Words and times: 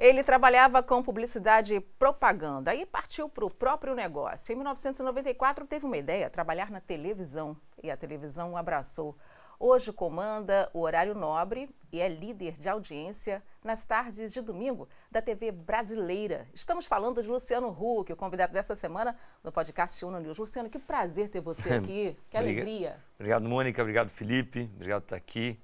Ele 0.00 0.24
trabalhava 0.24 0.82
com 0.82 1.02
publicidade 1.02 1.74
e 1.74 1.78
propaganda 1.78 2.74
e 2.74 2.86
partiu 2.86 3.28
para 3.28 3.44
o 3.44 3.50
próprio 3.50 3.94
negócio. 3.94 4.50
Em 4.50 4.56
1994 4.56 5.66
teve 5.66 5.84
uma 5.84 5.98
ideia, 5.98 6.30
trabalhar 6.30 6.70
na 6.70 6.80
televisão, 6.80 7.54
e 7.82 7.90
a 7.90 7.96
televisão 7.98 8.52
o 8.52 8.56
abraçou. 8.56 9.14
Hoje 9.58 9.92
comanda 9.92 10.70
o 10.72 10.80
horário 10.80 11.14
nobre 11.14 11.68
e 11.92 12.00
é 12.00 12.08
líder 12.08 12.52
de 12.52 12.66
audiência 12.66 13.42
nas 13.62 13.84
tardes 13.84 14.32
de 14.32 14.40
domingo 14.40 14.88
da 15.10 15.20
TV 15.20 15.52
brasileira. 15.52 16.48
Estamos 16.54 16.86
falando 16.86 17.22
de 17.22 17.28
Luciano 17.28 17.68
Huck, 17.68 18.10
o 18.10 18.16
convidado 18.16 18.54
dessa 18.54 18.74
semana 18.74 19.14
no 19.44 19.52
podcast 19.52 20.02
Uno 20.02 20.18
News. 20.18 20.38
Luciano, 20.38 20.70
que 20.70 20.78
prazer 20.78 21.28
ter 21.28 21.42
você 21.42 21.74
aqui, 21.76 22.16
que 22.30 22.38
alegria. 22.38 22.96
Obrigado, 23.16 23.46
Mônica, 23.46 23.82
obrigado, 23.82 24.08
Felipe, 24.08 24.70
obrigado 24.76 25.02
por 25.02 25.06
estar 25.08 25.16
aqui. 25.16 25.60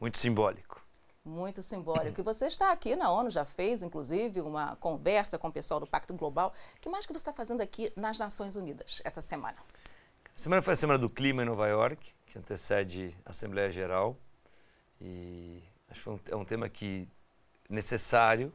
Muito 0.00 0.18
simbólico. 0.18 0.75
Muito 1.26 1.60
simbólico. 1.60 2.20
E 2.20 2.22
você 2.22 2.46
está 2.46 2.70
aqui 2.70 2.94
na 2.94 3.10
ONU, 3.10 3.30
já 3.30 3.44
fez, 3.44 3.82
inclusive, 3.82 4.40
uma 4.40 4.76
conversa 4.76 5.36
com 5.36 5.48
o 5.48 5.52
pessoal 5.52 5.80
do 5.80 5.86
Pacto 5.86 6.14
Global. 6.14 6.52
O 6.76 6.80
que 6.80 6.88
mais 6.88 7.04
que 7.04 7.12
você 7.12 7.18
está 7.18 7.32
fazendo 7.32 7.60
aqui 7.60 7.92
nas 7.96 8.16
Nações 8.16 8.54
Unidas 8.54 9.02
essa 9.04 9.20
semana? 9.20 9.56
A 10.34 10.38
semana 10.38 10.62
foi 10.62 10.74
a 10.74 10.76
Semana 10.76 10.98
do 10.98 11.10
Clima 11.10 11.42
em 11.42 11.46
Nova 11.46 11.66
York 11.66 12.14
que 12.36 12.38
antecede 12.38 13.16
a 13.24 13.30
Assembleia 13.30 13.70
Geral. 13.70 14.16
E 15.00 15.62
acho 15.90 16.02
que 16.02 16.10
um, 16.10 16.20
é 16.30 16.36
um 16.36 16.44
tema 16.44 16.68
que 16.68 17.08
necessário. 17.68 18.52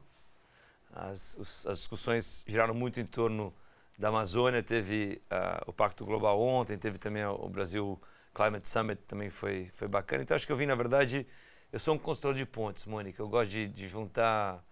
As, 0.93 1.35
os, 1.39 1.65
as 1.65 1.77
discussões 1.77 2.43
giraram 2.47 2.73
muito 2.73 2.99
em 2.99 3.05
torno 3.05 3.53
da 3.97 4.09
Amazônia. 4.09 4.61
Teve 4.61 5.21
uh, 5.31 5.69
o 5.69 5.73
Pacto 5.73 6.05
Global 6.05 6.39
ontem, 6.39 6.77
teve 6.77 6.97
também 6.97 7.25
o 7.25 7.49
Brasil 7.49 7.99
Climate 8.33 8.69
Summit, 8.69 9.01
também 9.07 9.29
foi, 9.29 9.71
foi 9.73 9.87
bacana. 9.87 10.21
Então 10.23 10.35
acho 10.35 10.45
que 10.45 10.51
eu 10.51 10.57
vim, 10.57 10.67
na 10.67 10.75
verdade, 10.75 11.27
eu 11.71 11.79
sou 11.79 11.95
um 11.95 11.99
construtor 11.99 12.35
de 12.35 12.45
pontes, 12.45 12.85
Mônica. 12.85 13.21
Eu 13.21 13.29
gosto 13.29 13.49
de, 13.49 13.67
de 13.67 13.87
juntar 13.87 14.63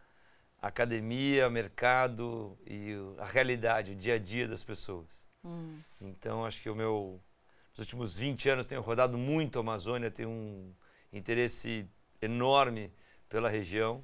academia, 0.61 1.49
mercado 1.49 2.57
e 2.65 2.93
a 3.17 3.25
realidade, 3.25 3.93
o 3.93 3.95
dia 3.95 4.15
a 4.15 4.19
dia 4.19 4.47
das 4.47 4.63
pessoas. 4.63 5.27
Hum. 5.43 5.79
Então 6.01 6.45
acho 6.45 6.61
que 6.61 6.69
o 6.69 6.75
meu 6.75 7.21
nos 7.69 7.79
últimos 7.79 8.17
20 8.17 8.49
anos 8.49 8.67
tenho 8.67 8.81
rodado 8.81 9.17
muito 9.17 9.57
a 9.57 9.61
Amazônia, 9.61 10.11
tenho 10.11 10.29
um 10.29 10.73
interesse 11.13 11.87
enorme 12.21 12.91
pela 13.29 13.49
região. 13.49 14.03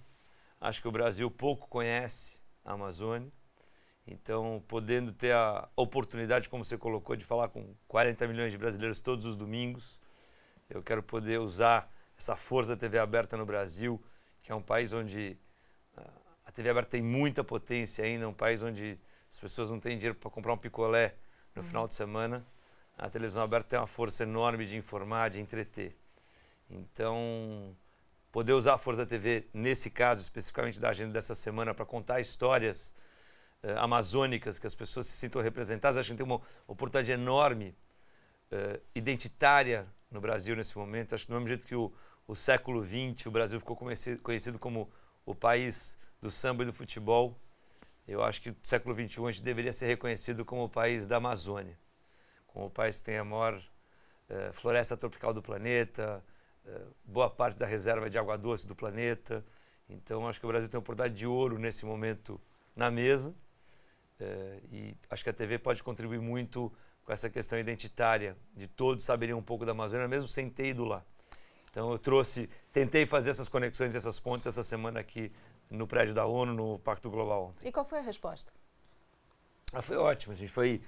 Acho 0.62 0.82
que 0.82 0.88
o 0.88 0.92
Brasil 0.92 1.30
pouco 1.30 1.68
conhece 1.68 2.40
a 2.64 2.74
Amazônia. 2.74 3.30
Então, 4.08 4.64
podendo 4.68 5.12
ter 5.12 5.34
a 5.34 5.68
oportunidade, 5.76 6.48
como 6.48 6.64
você 6.64 6.78
colocou, 6.78 7.16
de 7.16 7.26
falar 7.26 7.50
com 7.50 7.76
40 7.88 8.28
milhões 8.28 8.52
de 8.52 8.58
brasileiros 8.58 9.00
todos 9.00 9.26
os 9.26 9.36
domingos, 9.36 10.00
eu 10.70 10.82
quero 10.82 11.02
poder 11.02 11.40
usar 11.40 11.92
essa 12.18 12.36
força 12.36 12.76
da 12.76 12.80
TV 12.80 12.98
aberta 12.98 13.38
no 13.38 13.46
Brasil, 13.46 14.02
que 14.42 14.52
é 14.52 14.56
um 14.56 14.62
país 14.62 14.94
onde 14.94 15.38
ah, 15.98 16.04
a 16.46 16.52
TV 16.52 16.70
aberta 16.70 16.92
tem 16.92 17.02
muita 17.02 17.44
potência 17.44 18.06
ainda, 18.06 18.28
um 18.28 18.34
país 18.34 18.62
onde 18.62 19.00
as 19.30 19.38
pessoas 19.38 19.72
não 19.72 19.80
têm 19.80 19.98
dinheiro 19.98 20.16
para 20.16 20.30
comprar 20.30 20.54
um 20.54 20.58
picolé 20.58 21.16
no 21.54 21.62
uhum. 21.62 21.68
final 21.68 21.88
de 21.88 21.96
semana 21.96 22.46
a 22.98 23.10
televisão 23.10 23.44
aberta 23.44 23.70
tem 23.70 23.80
uma 23.80 23.88
força 23.88 24.24
enorme 24.24 24.66
de 24.66 24.78
informar, 24.78 25.30
de 25.30 25.40
entreter. 25.40 25.96
Então, 26.70 27.76
poder 28.32 28.54
usar 28.54 28.76
a 28.76 28.78
Força 28.78 29.06
da 29.06 29.10
TV, 29.10 29.48
nesse 29.54 29.90
caso 29.90 30.22
especificamente 30.22 30.80
da 30.80 30.90
agenda 30.90 31.12
dessa 31.12 31.36
semana, 31.36 31.74
para 31.74 31.86
contar 31.86 32.22
histórias 32.22 32.96
uh, 33.64 33.78
amazônicas, 33.80 34.58
que 34.58 34.66
as 34.66 34.74
pessoas 34.74 35.08
se 35.08 35.14
sintam 35.14 35.42
representadas, 35.42 35.98
acho 35.98 36.12
que 36.12 36.18
tem 36.18 36.26
uma 36.26 36.42
oportunidade 36.68 37.12
enorme, 37.12 37.76
uh, 38.52 38.82
identitária 38.96 39.86
no 40.10 40.22
Brasil 40.22 40.56
nesse 40.56 40.78
momento. 40.78 41.16
Acho 41.16 41.26
que 41.26 41.32
do 41.32 41.36
mesmo 41.36 41.48
jeito 41.48 41.66
que 41.66 41.76
o, 41.76 41.92
o 42.28 42.36
século 42.36 42.84
XX, 42.84 43.26
o 43.26 43.32
Brasil 43.32 43.60
ficou 43.60 43.76
conhecido 43.76 44.60
como 44.60 44.90
o 45.26 45.34
país 45.36 45.98
do 46.22 46.32
samba 46.32 46.64
e 46.64 46.66
do 46.66 46.74
futebol, 46.74 47.40
eu 48.08 48.24
acho 48.24 48.42
que 48.42 48.50
o 48.52 48.56
século 48.62 48.96
XXI 48.96 49.26
a 49.28 49.32
gente 49.32 49.44
deveria 49.44 49.74
ser 49.74 49.88
reconhecido 49.88 50.46
como 50.46 50.64
o 50.64 50.70
país 50.70 51.08
da 51.08 51.18
Amazônia 51.18 51.78
com 52.56 52.66
o 52.66 52.70
país 52.70 53.00
que 53.00 53.08
tem 53.08 53.18
a 53.18 53.26
maior 53.26 53.54
uh, 53.58 54.54
floresta 54.54 54.96
tropical 54.96 55.34
do 55.34 55.42
planeta, 55.42 56.24
uh, 56.66 56.96
boa 57.04 57.30
parte 57.30 57.58
da 57.58 57.66
reserva 57.66 58.10
de 58.10 58.18
água 58.18 58.38
doce 58.38 58.66
do 58.66 58.74
planeta. 58.74 59.46
Então, 59.90 60.26
acho 60.26 60.40
que 60.40 60.46
o 60.46 60.48
Brasil 60.48 60.70
tem 60.70 60.78
uma 60.78 60.82
oportunidade 60.82 61.20
de 61.20 61.28
ouro 61.28 61.60
nesse 61.60 61.86
momento 61.86 62.40
na 62.74 62.90
mesa. 62.90 63.36
Uh, 64.22 64.66
e 64.72 64.98
acho 65.10 65.22
que 65.22 65.30
a 65.30 65.34
TV 65.34 65.60
pode 65.60 65.84
contribuir 65.84 66.22
muito 66.22 66.72
com 67.06 67.14
essa 67.14 67.30
questão 67.30 67.58
identitária, 67.58 68.36
de 68.56 68.68
todos 68.68 69.04
saberem 69.04 69.36
um 69.36 69.42
pouco 69.42 69.66
da 69.66 69.72
Amazônia, 69.72 70.08
mesmo 70.08 70.28
sem 70.28 70.50
ter 70.50 70.68
ido 70.68 70.84
lá. 70.84 71.04
Então, 71.70 71.92
eu 71.92 72.00
trouxe, 72.00 72.50
tentei 72.72 73.06
fazer 73.06 73.30
essas 73.30 73.48
conexões, 73.48 73.94
essas 73.94 74.20
pontes 74.20 74.48
essa 74.48 74.64
semana 74.64 75.00
aqui 75.00 75.32
no 75.70 75.86
prédio 75.86 76.14
da 76.14 76.26
ONU, 76.26 76.54
no 76.54 76.80
Pacto 76.80 77.10
Global 77.10 77.46
ontem. 77.46 77.68
E 77.68 77.72
qual 77.72 77.86
foi 77.86 78.00
a 78.00 78.02
resposta? 78.02 78.52
Ah, 79.74 79.82
foi 79.82 79.98
ótimo. 79.98 80.34
A 80.34 80.36
gente 80.36 80.52
foi 80.52 80.82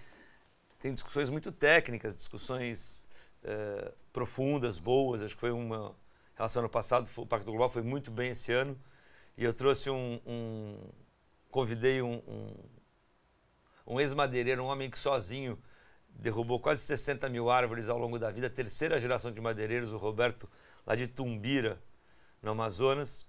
tem 0.79 0.93
discussões 0.93 1.29
muito 1.29 1.51
técnicas, 1.51 2.15
discussões 2.15 3.07
é, 3.43 3.91
profundas, 4.13 4.77
boas. 4.77 5.23
Acho 5.23 5.35
que 5.35 5.39
foi 5.39 5.51
uma. 5.51 5.95
Em 6.33 6.37
relação 6.37 6.61
ao 6.61 6.65
ano 6.65 6.71
passado, 6.71 7.09
o 7.17 7.25
Pacto 7.25 7.49
Global 7.49 7.69
foi 7.69 7.81
muito 7.81 8.11
bem 8.11 8.31
esse 8.31 8.51
ano. 8.51 8.79
E 9.35 9.43
eu 9.43 9.53
trouxe 9.53 9.89
um. 9.89 10.21
um 10.25 10.77
convidei 11.49 12.01
um, 12.01 12.21
um, 12.27 12.53
um 13.87 13.99
ex-madeireiro, 13.99 14.63
um 14.63 14.67
homem 14.67 14.89
que 14.89 14.99
sozinho 14.99 15.57
derrubou 16.19 16.59
quase 16.59 16.81
60 16.81 17.29
mil 17.29 17.49
árvores 17.49 17.89
ao 17.89 17.97
longo 17.97 18.17
da 18.17 18.31
vida, 18.31 18.49
terceira 18.49 18.99
geração 18.99 19.31
de 19.31 19.39
madeireiros, 19.39 19.93
o 19.93 19.97
Roberto, 19.97 20.49
lá 20.85 20.95
de 20.95 21.07
Tumbira, 21.07 21.79
no 22.41 22.51
Amazonas. 22.51 23.27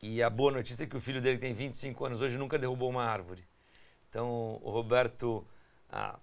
E 0.00 0.22
a 0.22 0.30
boa 0.30 0.52
notícia 0.52 0.84
é 0.84 0.86
que 0.86 0.96
o 0.96 1.00
filho 1.00 1.20
dele, 1.20 1.38
tem 1.38 1.54
25 1.54 2.04
anos 2.04 2.20
hoje, 2.20 2.36
nunca 2.36 2.58
derrubou 2.58 2.88
uma 2.88 3.04
árvore. 3.04 3.44
Então, 4.08 4.60
o 4.62 4.70
Roberto 4.70 5.44
há 5.90 6.18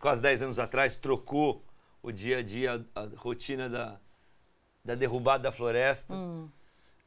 quase 0.00 0.20
10 0.20 0.42
anos 0.42 0.58
atrás, 0.58 0.96
trocou 0.96 1.64
o 2.02 2.12
dia 2.12 2.38
a 2.38 2.42
dia, 2.42 2.84
a, 2.94 3.00
a 3.00 3.08
rotina 3.16 3.68
da, 3.68 3.98
da 4.84 4.94
derrubada 4.94 5.44
da 5.44 5.52
floresta 5.52 6.14
hum. 6.14 6.48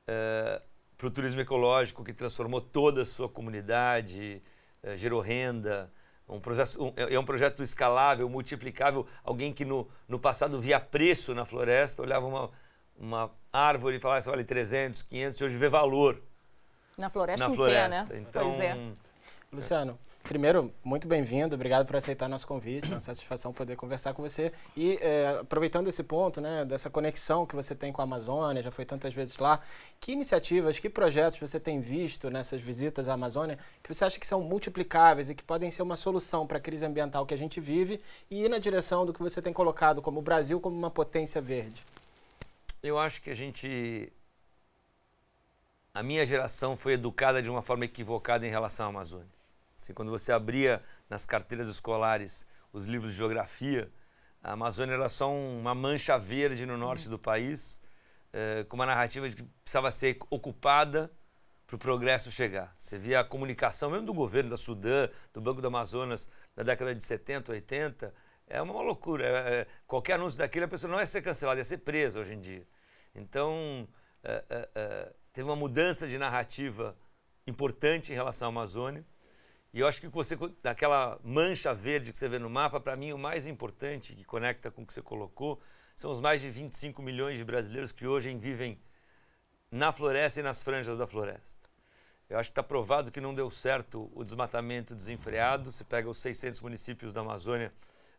é, 0.07 0.61
para 0.97 1.07
o 1.07 1.11
turismo 1.11 1.41
ecológico, 1.41 2.03
que 2.03 2.13
transformou 2.13 2.61
toda 2.61 3.03
a 3.03 3.05
sua 3.05 3.29
comunidade, 3.29 4.41
é, 4.83 4.97
gerou 4.97 5.21
renda. 5.21 5.91
Um 6.31 6.39
processo, 6.39 6.81
um, 6.81 6.93
é, 6.95 7.13
é 7.13 7.19
um 7.19 7.25
projeto 7.25 7.61
escalável, 7.61 8.27
multiplicável. 8.29 9.05
Alguém 9.23 9.51
que 9.51 9.65
no, 9.65 9.87
no 10.07 10.17
passado 10.17 10.59
via 10.59 10.79
preço 10.79 11.35
na 11.35 11.45
floresta, 11.45 12.01
olhava 12.01 12.25
uma, 12.25 12.49
uma 12.97 13.31
árvore 13.51 13.97
e 13.97 13.99
falava, 13.99 14.19
essa 14.19 14.31
vale 14.31 14.43
300, 14.43 15.01
500, 15.03 15.41
e 15.41 15.43
hoje 15.43 15.57
vê 15.57 15.67
valor. 15.67 16.21
Na 16.97 17.09
floresta 17.09 17.47
na 17.47 17.53
inteira, 17.53 17.87
né? 17.89 18.07
Então, 18.13 18.43
pois 18.43 18.59
é. 18.59 18.77
Luciano, 19.51 19.99
Primeiro, 20.23 20.71
muito 20.83 21.07
bem-vindo, 21.07 21.55
obrigado 21.55 21.85
por 21.85 21.95
aceitar 21.95 22.29
nosso 22.29 22.47
convite, 22.47 22.87
é 22.87 22.93
uma 22.93 22.99
satisfação 22.99 23.51
poder 23.51 23.75
conversar 23.75 24.13
com 24.13 24.21
você. 24.21 24.53
E 24.77 24.97
é, 25.01 25.39
aproveitando 25.41 25.87
esse 25.87 26.03
ponto, 26.03 26.39
né, 26.39 26.63
dessa 26.63 26.89
conexão 26.89 27.45
que 27.45 27.55
você 27.55 27.75
tem 27.75 27.91
com 27.91 28.01
a 28.01 28.03
Amazônia, 28.03 28.61
já 28.61 28.71
foi 28.71 28.85
tantas 28.85 29.13
vezes 29.13 29.37
lá, 29.37 29.59
que 29.99 30.11
iniciativas, 30.11 30.79
que 30.79 30.89
projetos 30.89 31.39
você 31.39 31.59
tem 31.59 31.81
visto 31.81 32.29
nessas 32.29 32.61
visitas 32.61 33.09
à 33.09 33.13
Amazônia 33.13 33.59
que 33.83 33.93
você 33.93 34.05
acha 34.05 34.19
que 34.19 34.27
são 34.27 34.41
multiplicáveis 34.41 35.29
e 35.29 35.35
que 35.35 35.43
podem 35.43 35.69
ser 35.69 35.81
uma 35.81 35.97
solução 35.97 36.47
para 36.47 36.57
a 36.57 36.61
crise 36.61 36.85
ambiental 36.85 37.25
que 37.25 37.33
a 37.33 37.37
gente 37.37 37.59
vive 37.59 37.99
e 38.29 38.45
ir 38.45 38.49
na 38.49 38.57
direção 38.57 39.05
do 39.05 39.13
que 39.13 39.21
você 39.21 39.41
tem 39.41 39.51
colocado 39.51 40.01
como 40.01 40.19
o 40.19 40.23
Brasil 40.23 40.61
como 40.61 40.77
uma 40.77 40.91
potência 40.91 41.41
verde? 41.41 41.83
Eu 42.81 42.97
acho 42.97 43.21
que 43.21 43.29
a 43.29 43.35
gente. 43.35 44.11
A 45.93 46.01
minha 46.01 46.25
geração 46.25 46.77
foi 46.77 46.93
educada 46.93 47.41
de 47.41 47.49
uma 47.49 47.61
forma 47.61 47.85
equivocada 47.85 48.47
em 48.47 48.49
relação 48.49 48.85
à 48.85 48.89
Amazônia. 48.89 49.40
Assim, 49.81 49.95
quando 49.95 50.11
você 50.11 50.31
abria 50.31 50.79
nas 51.09 51.25
carteiras 51.25 51.67
escolares 51.67 52.45
os 52.71 52.85
livros 52.85 53.11
de 53.11 53.17
geografia, 53.17 53.91
a 54.43 54.51
Amazônia 54.51 54.93
era 54.93 55.09
só 55.09 55.33
uma 55.33 55.73
mancha 55.73 56.19
verde 56.19 56.67
no 56.67 56.77
norte 56.77 57.09
do 57.09 57.17
país, 57.17 57.81
eh, 58.31 58.63
com 58.69 58.75
uma 58.75 58.85
narrativa 58.85 59.27
de 59.27 59.35
que 59.35 59.43
precisava 59.63 59.89
ser 59.89 60.19
ocupada 60.29 61.11
para 61.65 61.75
o 61.75 61.79
progresso 61.79 62.31
chegar. 62.31 62.75
Você 62.77 62.99
via 62.99 63.21
a 63.21 63.23
comunicação, 63.23 63.89
mesmo 63.89 64.05
do 64.05 64.13
governo 64.13 64.51
da 64.51 64.57
Sudã, 64.57 65.09
do 65.33 65.41
Banco 65.41 65.61
do 65.61 65.67
Amazonas, 65.67 66.29
da 66.55 66.61
década 66.61 66.93
de 66.93 67.01
70, 67.01 67.51
80, 67.51 68.13
é 68.45 68.61
uma 68.61 68.79
loucura. 68.83 69.25
É, 69.25 69.61
é, 69.61 69.67
qualquer 69.87 70.13
anúncio 70.13 70.37
daquele, 70.37 70.65
a 70.65 70.67
pessoa 70.67 70.91
não 70.91 70.99
ia 70.99 71.07
ser 71.07 71.23
cancelada, 71.23 71.59
ia 71.59 71.65
ser 71.65 71.79
presa 71.79 72.19
hoje 72.19 72.35
em 72.35 72.39
dia. 72.39 72.67
Então, 73.15 73.87
é, 74.23 74.45
é, 74.47 74.69
é 74.75 75.13
teve 75.33 75.49
uma 75.49 75.55
mudança 75.55 76.07
de 76.07 76.19
narrativa 76.19 76.95
importante 77.47 78.11
em 78.11 78.15
relação 78.15 78.47
à 78.47 78.49
Amazônia. 78.49 79.03
E 79.73 79.79
eu 79.79 79.87
acho 79.87 80.01
que 80.01 80.07
você, 80.07 80.37
daquela 80.61 81.19
mancha 81.23 81.73
verde 81.73 82.11
que 82.11 82.17
você 82.17 82.27
vê 82.27 82.37
no 82.37 82.49
mapa, 82.49 82.79
para 82.79 82.95
mim 82.95 83.13
o 83.13 83.17
mais 83.17 83.47
importante, 83.47 84.13
que 84.13 84.25
conecta 84.25 84.69
com 84.69 84.81
o 84.83 84.85
que 84.85 84.91
você 84.91 85.01
colocou, 85.01 85.61
são 85.95 86.11
os 86.11 86.19
mais 86.19 86.41
de 86.41 86.49
25 86.49 87.01
milhões 87.01 87.37
de 87.37 87.45
brasileiros 87.45 87.91
que 87.91 88.05
hoje 88.05 88.35
vivem 88.35 88.77
na 89.71 89.93
floresta 89.93 90.41
e 90.41 90.43
nas 90.43 90.61
franjas 90.61 90.97
da 90.97 91.07
floresta. 91.07 91.69
Eu 92.29 92.39
acho 92.39 92.49
que 92.49 92.51
está 92.51 92.63
provado 92.63 93.11
que 93.11 93.21
não 93.21 93.33
deu 93.33 93.49
certo 93.51 94.09
o 94.13 94.23
desmatamento 94.23 94.95
desenfreado. 94.95 95.71
Você 95.71 95.83
pega 95.83 96.09
os 96.09 96.17
600 96.19 96.61
municípios 96.61 97.13
da 97.13 97.21
Amazônia, 97.21 97.73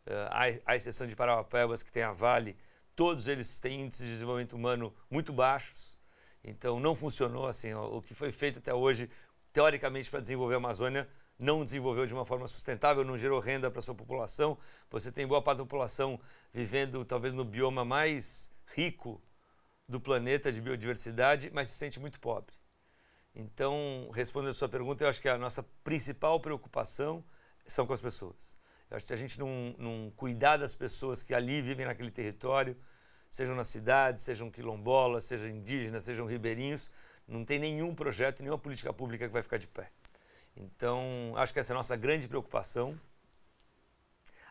uh, 0.06 0.62
à 0.66 0.76
exceção 0.76 1.06
de 1.06 1.16
Parauapebas, 1.16 1.82
que 1.82 1.90
tem 1.90 2.02
a 2.02 2.12
Vale, 2.12 2.56
todos 2.94 3.26
eles 3.26 3.58
têm 3.58 3.82
índices 3.82 4.06
de 4.06 4.12
desenvolvimento 4.12 4.54
humano 4.54 4.94
muito 5.10 5.32
baixos. 5.32 5.96
Então 6.44 6.78
não 6.80 6.94
funcionou 6.94 7.46
assim. 7.46 7.72
O 7.72 8.02
que 8.02 8.14
foi 8.14 8.32
feito 8.32 8.58
até 8.58 8.74
hoje, 8.74 9.08
teoricamente, 9.52 10.10
para 10.10 10.20
desenvolver 10.20 10.54
a 10.54 10.58
Amazônia, 10.58 11.08
não 11.42 11.64
desenvolveu 11.64 12.06
de 12.06 12.14
uma 12.14 12.24
forma 12.24 12.46
sustentável, 12.46 13.04
não 13.04 13.18
gerou 13.18 13.40
renda 13.40 13.68
para 13.68 13.82
sua 13.82 13.96
população. 13.96 14.56
Você 14.90 15.10
tem 15.10 15.26
boa 15.26 15.42
parte 15.42 15.58
da 15.58 15.64
população 15.64 16.18
vivendo 16.54 17.04
talvez 17.04 17.34
no 17.34 17.44
bioma 17.44 17.84
mais 17.84 18.48
rico 18.76 19.20
do 19.88 20.00
planeta 20.00 20.52
de 20.52 20.60
biodiversidade, 20.60 21.50
mas 21.52 21.68
se 21.68 21.74
sente 21.74 21.98
muito 21.98 22.20
pobre. 22.20 22.54
Então, 23.34 24.08
respondendo 24.14 24.50
a 24.50 24.54
sua 24.54 24.68
pergunta, 24.68 25.02
eu 25.02 25.08
acho 25.08 25.20
que 25.20 25.28
a 25.28 25.36
nossa 25.36 25.64
principal 25.82 26.38
preocupação 26.38 27.24
são 27.66 27.86
com 27.86 27.92
as 27.92 28.00
pessoas. 28.00 28.56
Eu 28.88 28.96
acho 28.96 29.04
que 29.04 29.08
se 29.08 29.14
a 29.14 29.16
gente 29.16 29.40
não, 29.40 29.74
não 29.78 30.12
cuidar 30.14 30.58
das 30.58 30.76
pessoas 30.76 31.24
que 31.24 31.34
ali 31.34 31.60
vivem 31.60 31.86
naquele 31.86 32.10
território, 32.12 32.76
sejam 33.28 33.56
na 33.56 33.64
cidade, 33.64 34.22
sejam 34.22 34.48
quilombolas, 34.48 35.24
sejam 35.24 35.48
indígenas, 35.48 36.04
sejam 36.04 36.24
ribeirinhos, 36.24 36.88
não 37.26 37.44
tem 37.44 37.58
nenhum 37.58 37.94
projeto, 37.94 38.40
nenhuma 38.40 38.58
política 38.58 38.92
pública 38.92 39.26
que 39.26 39.32
vai 39.32 39.42
ficar 39.42 39.56
de 39.56 39.66
pé. 39.66 39.90
Então, 40.56 41.32
acho 41.36 41.52
que 41.52 41.60
essa 41.60 41.72
é 41.72 41.74
a 41.74 41.78
nossa 41.78 41.96
grande 41.96 42.28
preocupação. 42.28 42.98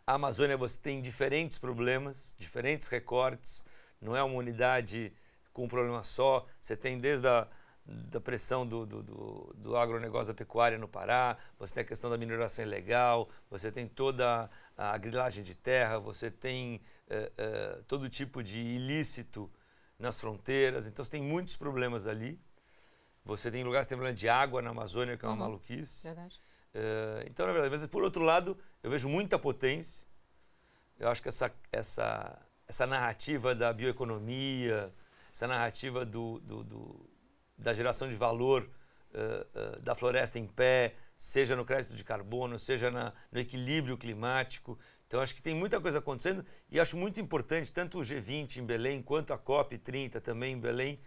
A 0.06 0.14
Amazônia 0.14 0.58
você 0.58 0.78
tem 0.80 1.02
diferentes 1.02 1.58
problemas, 1.58 2.36
diferentes 2.40 2.88
recortes, 2.88 3.64
não 4.02 4.16
é 4.16 4.24
uma 4.24 4.36
unidade 4.36 5.14
com 5.54 5.66
um 5.66 5.68
problema 5.68 6.04
só. 6.04 6.46
Você 6.60 6.76
tem 6.76 7.00
desde 7.00 7.28
a 7.28 7.48
da 7.86 8.22
pressão 8.22 8.66
do, 8.66 8.86
do, 8.86 9.04
do, 9.04 9.54
do, 9.58 9.78
agronegócio 9.78 10.34
da 10.34 10.38
pecuária 10.38 10.78
no 10.78 10.88
Pará, 10.88 11.38
você 11.58 11.74
tem 11.74 11.82
a 11.82 11.86
questão 11.86 12.10
da 12.10 12.18
mineração 12.18 12.64
ilegal, 12.64 13.30
você 13.50 13.72
tem 13.72 13.88
toda 13.88 14.50
a, 14.78 14.98
grilagem 14.98 15.44
de 15.44 15.56
terra, 15.56 15.98
você 15.98 16.30
tem 16.30 16.82
uh, 17.10 17.80
uh, 17.80 17.84
todo 17.84 18.08
tipo 18.08 18.44
de 18.44 18.60
ilícito 18.60 19.52
nas 19.98 20.20
fronteiras, 20.20 20.88
então 20.88 21.04
você 21.04 21.12
tem 21.12 21.24
muitos 21.24 21.56
problemas 21.56 22.08
ali. 22.08 22.40
Você 23.24 23.52
tem 23.52 23.64
lugares 23.64 23.88
que 23.88 23.90
tem 23.90 23.98
problema 23.98 24.18
de 24.18 24.28
água 24.28 24.62
na 24.62 24.72
Amazônia, 24.72 25.18
que 25.18 25.26
é 25.26 25.28
uma 25.28 25.36
uhum. 25.36 25.42
maluquice. 25.42 26.08
Verdade. 26.08 26.40
Uh, 26.74 27.28
então, 27.28 27.46
na 27.46 27.52
verdade, 27.52 27.72
mas 27.72 27.86
por 27.86 28.04
outro 28.04 28.24
lado, 28.24 28.58
eu 28.82 28.90
vejo 28.90 29.08
muita 29.08 29.38
potência. 29.38 30.08
Eu 31.00 31.10
acho 31.10 31.22
que 31.22 31.30
essa, 31.30 31.52
essa, 31.72 32.40
essa 32.68 32.88
narrativa 32.88 33.54
da 33.54 33.74
bioeconomia, 33.74 34.94
essa 35.34 35.48
narrativa 35.48 36.06
do, 36.06 36.40
do, 36.40 36.64
do 36.64 37.10
da 37.58 37.74
geração 37.74 38.10
de 38.10 38.16
valor 38.16 38.64
uh, 39.14 39.78
uh, 39.78 39.82
da 39.82 39.94
floresta 39.94 40.40
em 40.40 40.48
pé, 40.48 40.96
seja 41.16 41.56
no 41.56 41.64
crédito 41.64 41.96
de 41.96 42.04
carbono, 42.04 42.60
seja 42.60 42.90
na, 42.90 43.14
no 43.32 43.40
equilíbrio 43.40 43.98
climático. 43.98 44.80
Então, 45.06 45.22
acho 45.22 45.36
que 45.36 45.42
tem 45.42 45.54
muita 45.54 45.80
coisa 45.80 46.00
acontecendo 46.00 46.44
e 46.70 46.80
acho 46.80 46.98
muito 46.98 47.20
importante, 47.20 47.72
tanto 47.72 48.00
o 48.00 48.02
G20 48.02 48.58
em 48.58 48.66
Belém, 48.66 49.02
quanto 49.02 49.34
a 49.34 49.38
COP30 49.38 50.22
também 50.22 50.54
em 50.54 50.60
Belém, 50.60 51.00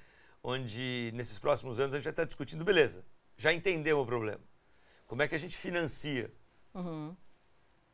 onde 0.45 1.11
nesses 1.15 1.39
próximos 1.39 1.81
anos 1.81 1.95
a 1.95 1.97
gente 1.97 2.05
vai 2.05 2.13
estar 2.13 2.25
discutindo, 2.25 2.63
beleza, 2.63 3.03
já 3.35 3.51
entendemos 3.51 4.03
o 4.03 4.07
problema. 4.07 4.41
Como 5.07 5.23
é 5.23 5.27
que 5.27 5.35
a 5.35 5.39
gente 5.39 5.57
financia, 5.57 6.31
uhum. 6.75 7.17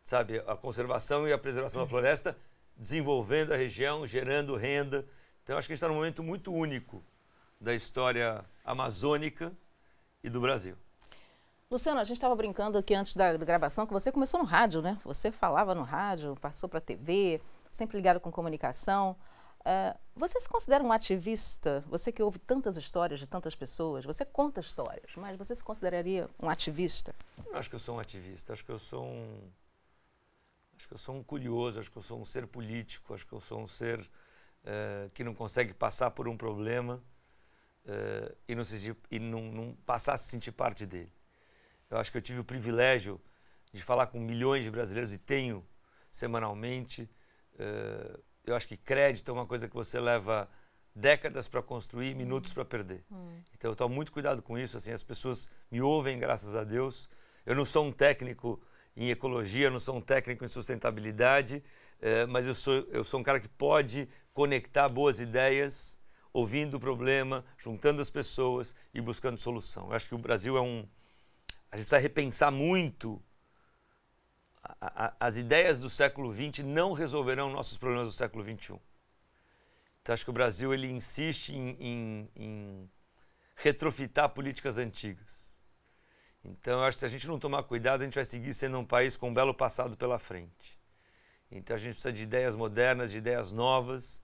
sabe, 0.05 0.41
a 0.41 0.57
conservação 0.57 1.29
e 1.29 1.33
a 1.33 1.39
preservação 1.39 1.81
uhum. 1.81 1.87
da 1.87 1.91
floresta, 1.91 2.37
desenvolvendo 2.77 3.53
a 3.53 3.57
região, 3.57 4.05
gerando 4.05 4.57
renda. 4.57 5.07
Então, 5.45 5.57
acho 5.57 5.69
que 5.69 5.73
a 5.73 5.77
gente 5.77 5.83
está 5.83 5.89
num 5.89 5.95
momento 5.95 6.25
muito 6.25 6.53
único 6.53 7.05
da 7.61 7.73
história 7.73 8.45
amazônica 8.65 9.53
e 10.25 10.29
do 10.29 10.41
Brasil. 10.41 10.77
Luciano, 11.71 12.01
a 12.01 12.05
gente 12.05 12.17
estava 12.17 12.35
brincando 12.35 12.77
aqui 12.77 12.95
antes 12.95 13.15
da, 13.15 13.37
da, 13.37 13.45
gravação 13.45 13.87
que 13.87 13.93
você 13.93 14.11
começou 14.11 14.41
no 14.41 14.47
rádio, 14.47 14.83
né? 14.83 14.99
Você 15.05 15.31
falava 15.31 15.73
no 15.73 15.83
rádio, 15.83 16.35
passou 16.41 16.69
para 16.69 16.79
a 16.79 16.81
TV, 16.81 17.41
sempre 17.71 17.97
ligado 17.97 18.19
com 18.19 18.33
comunicação. 18.33 19.15
Uh, 19.61 19.99
você 20.15 20.41
se 20.41 20.49
considera 20.49 20.83
um 20.83 20.91
ativista? 20.91 21.85
Você 21.89 22.11
que 22.11 22.23
ouve 22.23 22.39
tantas 22.39 22.77
histórias 22.77 23.21
de 23.21 23.27
tantas 23.27 23.55
pessoas, 23.55 24.05
você 24.05 24.25
conta 24.25 24.61
histórias, 24.61 25.15
mas 25.17 25.37
você 25.37 25.55
se 25.55 25.63
consideraria 25.63 26.29
um 26.39 26.49
ativista? 26.49 27.15
Eu 27.47 27.57
acho 27.57 27.69
que 27.69 27.77
eu 27.77 27.81
sou 27.81 27.97
um 27.97 27.99
ativista, 27.99 28.53
acho 28.53 28.65
que 28.65 28.71
eu 28.71 28.79
sou 28.79 29.05
um. 29.05 29.51
Acho 30.77 30.89
que 30.89 30.95
eu 30.95 30.99
sou 30.99 31.15
um 31.15 31.23
curioso, 31.23 31.79
acho 31.79 31.91
que 31.91 31.99
eu 31.99 32.03
sou 32.03 32.19
um 32.19 32.25
ser 32.25 32.47
político, 32.47 33.13
acho 33.13 33.27
que 33.27 33.35
eu 33.35 33.41
sou 33.41 33.61
um 33.61 33.67
ser 33.67 34.01
uh, 34.01 35.11
que 35.11 35.23
não 35.23 35.35
consegue 35.35 35.75
passar 35.75 36.11
por 36.11 36.27
um 36.27 36.39
problema 36.39 37.03
uh, 37.85 38.37
e, 38.49 38.55
não, 38.55 38.65
se, 38.65 38.97
e 39.11 39.19
não, 39.19 39.43
não 39.43 39.75
passar 39.85 40.15
a 40.15 40.19
se 40.19 40.31
sentir 40.31 40.53
parte 40.53 40.87
dele. 40.87 41.13
Eu 41.91 41.99
acho 41.99 42.11
que 42.11 42.17
eu 42.17 42.23
tive 42.23 42.41
o 42.41 42.45
privilégio 42.45 43.21
de 43.75 43.83
falar 43.83 44.07
com 44.07 44.19
milhões 44.19 44.65
de 44.65 44.71
brasileiros 44.71 45.13
e 45.13 45.19
tenho 45.19 45.67
semanalmente. 46.11 47.11
Uh, 47.55 48.30
eu 48.47 48.55
acho 48.55 48.67
que 48.67 48.77
crédito 48.77 49.31
é 49.31 49.35
uma 49.35 49.47
coisa 49.47 49.69
que 49.69 49.75
você 49.75 50.01
leva 50.01 50.49
décadas 50.95 51.49
para 51.49 51.63
construir, 51.63 52.15
minutos 52.15 52.53
para 52.53 52.65
perder. 52.65 53.05
Hum. 53.11 53.41
Então 53.57 53.71
eu 53.71 53.77
tomo 53.77 53.95
muito 53.95 54.13
cuidado 54.13 54.43
com 54.43 54.59
isso. 54.59 54.77
Assim, 54.77 54.93
as 54.93 55.03
pessoas 55.03 55.49
me 55.71 55.81
ouvem, 55.81 56.19
graças 56.19 56.57
a 56.57 56.65
Deus. 56.65 57.09
Eu 57.47 57.55
não 57.55 57.65
sou 57.65 57.87
um 57.87 57.93
técnico 57.93 58.61
em 58.97 59.11
ecologia, 59.11 59.71
não 59.71 59.81
sou 59.81 59.97
um 59.97 60.01
técnico 60.01 60.45
em 60.45 60.49
sustentabilidade, 60.49 61.63
uh, 62.01 62.29
mas 62.29 62.47
eu 62.47 62.55
sou, 62.55 62.75
eu 62.91 63.05
sou 63.05 63.21
um 63.21 63.23
cara 63.23 63.41
que 63.41 63.49
pode 63.49 64.09
conectar 64.33 64.89
boas 64.89 65.21
ideias 65.21 65.99
ouvindo 66.33 66.77
o 66.77 66.81
problema, 66.81 67.45
juntando 67.57 68.01
as 68.01 68.11
pessoas 68.11 68.75
e 68.95 69.01
buscando 69.01 69.39
solução. 69.39 69.89
Eu 69.89 69.95
acho 69.95 70.09
que 70.09 70.15
o 70.15 70.19
Brasil 70.19 70.57
é 70.57 70.61
um. 70.61 70.87
A 71.71 71.77
gente 71.77 71.87
precisa 71.87 71.99
repensar 71.99 72.51
muito. 72.51 73.23
A, 74.81 75.15
as 75.19 75.37
ideias 75.37 75.79
do 75.79 75.89
século 75.89 76.35
XX 76.35 76.65
não 76.65 76.93
resolverão 76.93 77.51
nossos 77.51 77.79
problemas 77.79 78.09
do 78.09 78.15
século 78.15 78.45
XXI. 78.45 78.79
Então, 80.03 80.13
acho 80.13 80.25
que 80.25 80.31
o 80.31 80.35
Brasil 80.35 80.73
ele 80.75 80.91
insiste 80.91 81.51
em, 81.51 81.77
em, 81.79 82.31
em 82.37 82.91
retrofitar 83.57 84.29
políticas 84.31 84.79
antigas. 84.79 85.59
Então, 86.45 86.83
acho 86.83 86.97
que 86.97 87.01
se 87.01 87.07
a 87.07 87.09
gente 87.09 87.27
não 87.27 87.39
tomar 87.39 87.63
cuidado, 87.65 88.03
a 88.03 88.05
gente 88.05 88.15
vai 88.15 88.25
seguir 88.25 88.55
sendo 88.55 88.79
um 88.79 88.85
país 88.85 89.17
com 89.17 89.29
um 89.29 89.35
belo 89.35 89.55
passado 89.55 89.97
pela 89.97 90.19
frente. 90.19 90.79
Então, 91.51 91.77
a 91.77 91.79
gente 91.79 91.93
precisa 91.93 92.13
de 92.13 92.23
ideias 92.23 92.57
modernas, 92.57 93.11
de 93.11 93.19
ideias 93.19 93.53
novas 93.53 94.23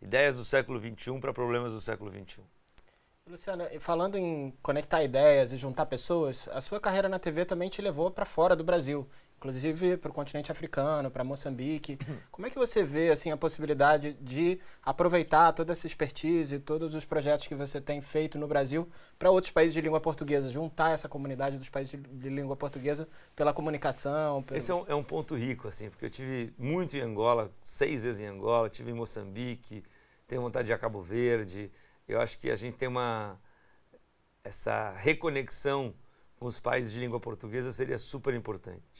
ideias 0.00 0.36
do 0.36 0.44
século 0.44 0.80
XXI 0.80 1.18
para 1.20 1.32
problemas 1.32 1.72
do 1.72 1.80
século 1.80 2.10
XXI. 2.10 2.42
Luciana, 3.26 3.68
falando 3.78 4.16
em 4.16 4.56
conectar 4.62 5.02
ideias 5.02 5.52
e 5.52 5.56
juntar 5.56 5.86
pessoas, 5.86 6.48
a 6.48 6.60
sua 6.60 6.80
carreira 6.80 7.08
na 7.08 7.18
TV 7.18 7.44
também 7.44 7.68
te 7.68 7.82
levou 7.82 8.10
para 8.10 8.24
fora 8.24 8.56
do 8.56 8.64
Brasil, 8.64 9.08
inclusive 9.38 9.96
para 9.96 10.10
o 10.10 10.14
continente 10.14 10.50
africano, 10.50 11.10
para 11.10 11.22
Moçambique. 11.22 11.96
Como 12.30 12.46
é 12.46 12.50
que 12.50 12.58
você 12.58 12.82
vê 12.82 13.10
assim 13.10 13.30
a 13.30 13.36
possibilidade 13.36 14.14
de 14.20 14.60
aproveitar 14.82 15.52
toda 15.52 15.72
essa 15.72 15.86
expertise, 15.86 16.58
todos 16.58 16.94
os 16.94 17.04
projetos 17.04 17.46
que 17.46 17.54
você 17.54 17.80
tem 17.80 18.00
feito 18.00 18.38
no 18.38 18.48
Brasil 18.48 18.88
para 19.18 19.30
outros 19.30 19.52
países 19.52 19.72
de 19.72 19.80
língua 19.80 20.00
portuguesa, 20.00 20.50
juntar 20.50 20.90
essa 20.90 21.08
comunidade 21.08 21.56
dos 21.56 21.68
países 21.68 21.98
de 21.98 22.28
língua 22.28 22.56
portuguesa 22.56 23.08
pela 23.34 23.52
comunicação? 23.52 24.42
Pelo... 24.42 24.58
Esse 24.58 24.72
é 24.72 24.74
um, 24.74 24.84
é 24.88 24.94
um 24.94 25.04
ponto 25.04 25.36
rico, 25.36 25.68
assim, 25.68 25.88
porque 25.88 26.04
eu 26.04 26.10
tive 26.10 26.52
muito 26.58 26.96
em 26.96 27.00
Angola, 27.00 27.50
seis 27.62 28.02
vezes 28.02 28.20
em 28.20 28.26
Angola, 28.26 28.68
tive 28.68 28.90
em 28.90 28.94
Moçambique, 28.94 29.84
tenho 30.26 30.42
vontade 30.42 30.66
de 30.66 30.72
ir 30.72 30.74
a 30.74 30.78
Cabo 30.78 31.00
Verde. 31.00 31.70
Eu 32.06 32.20
acho 32.20 32.38
que 32.38 32.50
a 32.50 32.56
gente 32.56 32.76
tem 32.76 32.88
uma 32.88 33.38
essa 34.42 34.90
reconexão 34.96 35.94
com 36.38 36.46
os 36.46 36.58
países 36.58 36.92
de 36.92 37.00
língua 37.00 37.20
portuguesa 37.20 37.70
seria 37.70 37.98
super 37.98 38.32
importante. 38.32 38.97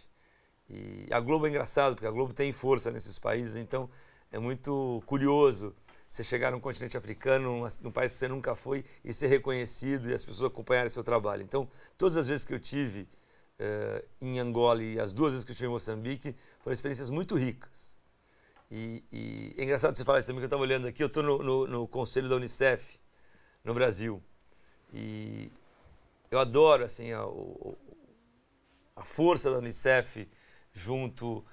E 0.71 1.07
a 1.11 1.19
Globo 1.21 1.47
é 1.47 1.51
engraçado, 1.51 1.95
porque 1.95 2.07
a 2.07 2.11
Globo 2.11 2.33
tem 2.33 2.53
força 2.53 2.91
nesses 2.91 3.19
países, 3.19 3.57
então 3.57 3.89
é 4.31 4.39
muito 4.39 5.03
curioso 5.07 5.75
você 6.09 6.25
chegar 6.25 6.51
num 6.51 6.61
continente 6.61 6.97
africano, 6.97 7.67
num, 7.83 7.91
país 7.91 8.13
que 8.13 8.19
você 8.19 8.29
nunca 8.29 8.55
foi, 8.55 8.85
e 9.05 9.13
ser 9.13 9.27
reconhecido 9.29 10.11
e 10.11 10.15
as 10.15 10.25
pessoas 10.25 10.51
acompanharem 10.51 10.89
seu 10.89 11.05
trabalho. 11.05 11.43
Então, 11.43 11.69
todas 11.99 12.17
as 12.17 12.27
vezes 12.27 12.45
que 12.47 12.55
eu 12.55 12.61
tive 12.61 13.03
uh, 13.03 14.05
em 14.21 14.39
Angola 14.39 14.83
e 14.83 14.99
as 14.99 15.13
duas 15.13 15.33
vezes 15.33 15.45
que 15.45 15.53
eu 15.53 15.57
tive 15.57 15.69
em 15.69 15.71
Moçambique, 15.71 16.35
foram 16.61 16.73
experiências 16.73 17.11
muito 17.11 17.35
ricas. 17.35 17.99
E, 18.71 19.05
e, 19.13 19.55
é 19.59 19.65
engraçado 19.65 19.97
você 19.97 20.05
falar 20.05 20.19
isso 20.19 20.29
também, 20.29 20.41
que 20.41 20.45
eu 20.45 20.49
estava 20.49 20.63
olhando 20.63 20.87
aqui, 20.87 21.03
eu 21.03 21.07
estou 21.09 21.23
no, 21.23 21.43
no, 21.43 21.67
no, 21.67 21.89
conselho 21.89 22.29
da 22.29 22.37
Unicef, 22.37 22.99
no 23.63 23.75
Brasil. 23.75 24.23
E 24.93 25.51
eu 26.31 26.39
adoro 26.39 26.85
assim, 26.85 27.13
a, 27.13 27.23
a 28.97 29.05
força 29.05 29.51
da 29.51 29.59
Unicef 29.59 30.27
junto 30.73 31.45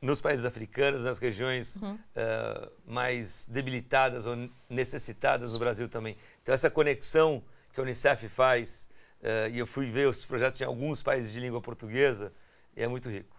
nos 0.00 0.20
países 0.20 0.44
africanos, 0.44 1.04
nas 1.04 1.18
regiões 1.18 1.76
uhum. 1.76 1.94
uh, 1.94 2.72
mais 2.86 3.46
debilitadas 3.46 4.26
ou 4.26 4.48
necessitadas 4.68 5.52
no 5.52 5.58
Brasil 5.58 5.88
também. 5.88 6.16
Então 6.42 6.54
essa 6.54 6.70
conexão 6.70 7.42
que 7.72 7.80
a 7.80 7.82
Unicef 7.82 8.28
faz, 8.28 8.88
uh, 9.20 9.50
e 9.50 9.58
eu 9.58 9.66
fui 9.66 9.90
ver 9.90 10.08
os 10.08 10.24
projetos 10.24 10.60
em 10.60 10.64
alguns 10.64 11.02
países 11.02 11.32
de 11.32 11.40
língua 11.40 11.60
portuguesa, 11.60 12.32
é 12.76 12.86
muito 12.86 13.08
rico. 13.08 13.36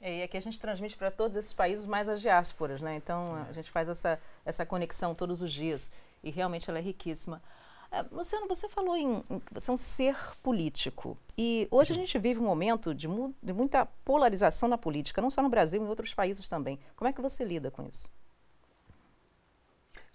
É, 0.00 0.18
e 0.18 0.22
aqui 0.22 0.36
a 0.36 0.40
gente 0.40 0.60
transmite 0.60 0.96
para 0.96 1.10
todos 1.10 1.36
esses 1.36 1.52
países 1.52 1.84
mais 1.84 2.08
as 2.08 2.20
diásporas, 2.20 2.80
né? 2.80 2.96
Então 2.96 3.34
a 3.48 3.52
gente 3.52 3.70
faz 3.70 3.88
essa, 3.88 4.20
essa 4.44 4.64
conexão 4.64 5.14
todos 5.14 5.42
os 5.42 5.52
dias 5.52 5.90
e 6.22 6.30
realmente 6.30 6.68
ela 6.70 6.78
é 6.78 6.82
riquíssima. 6.82 7.42
É, 7.90 8.02
Luciano, 8.02 8.46
você 8.46 8.68
falou 8.68 8.96
em, 8.96 9.22
em 9.30 9.42
você 9.50 9.70
é 9.70 9.74
um 9.74 9.76
ser 9.76 10.16
político 10.42 11.16
e 11.38 11.66
hoje 11.70 11.92
a 11.92 11.94
gente 11.94 12.18
vive 12.18 12.38
um 12.38 12.44
momento 12.44 12.94
de, 12.94 13.08
mu 13.08 13.34
de 13.42 13.52
muita 13.52 13.86
polarização 14.04 14.68
na 14.68 14.76
política, 14.76 15.22
não 15.22 15.30
só 15.30 15.42
no 15.42 15.48
Brasil, 15.48 15.82
em 15.82 15.86
outros 15.86 16.12
países 16.12 16.48
também. 16.48 16.78
Como 16.94 17.08
é 17.08 17.12
que 17.12 17.20
você 17.22 17.44
lida 17.44 17.70
com 17.70 17.86
isso? 17.86 18.10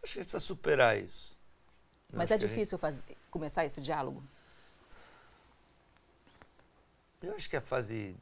Acho 0.04 0.14
que 0.14 0.20
a 0.20 0.22
gente 0.22 0.32
precisa 0.32 0.40
superar 0.40 0.98
isso. 0.98 1.40
Mas 2.12 2.30
é 2.30 2.38
difícil 2.38 2.78
gente... 2.78 2.82
fazer, 2.82 3.18
começar 3.32 3.66
esse 3.66 3.82
diálogo? 3.82 4.22
Eu 7.24 7.34
acho 7.34 7.50
que 7.50 7.56
a 7.56 7.62
fase, 7.62 8.16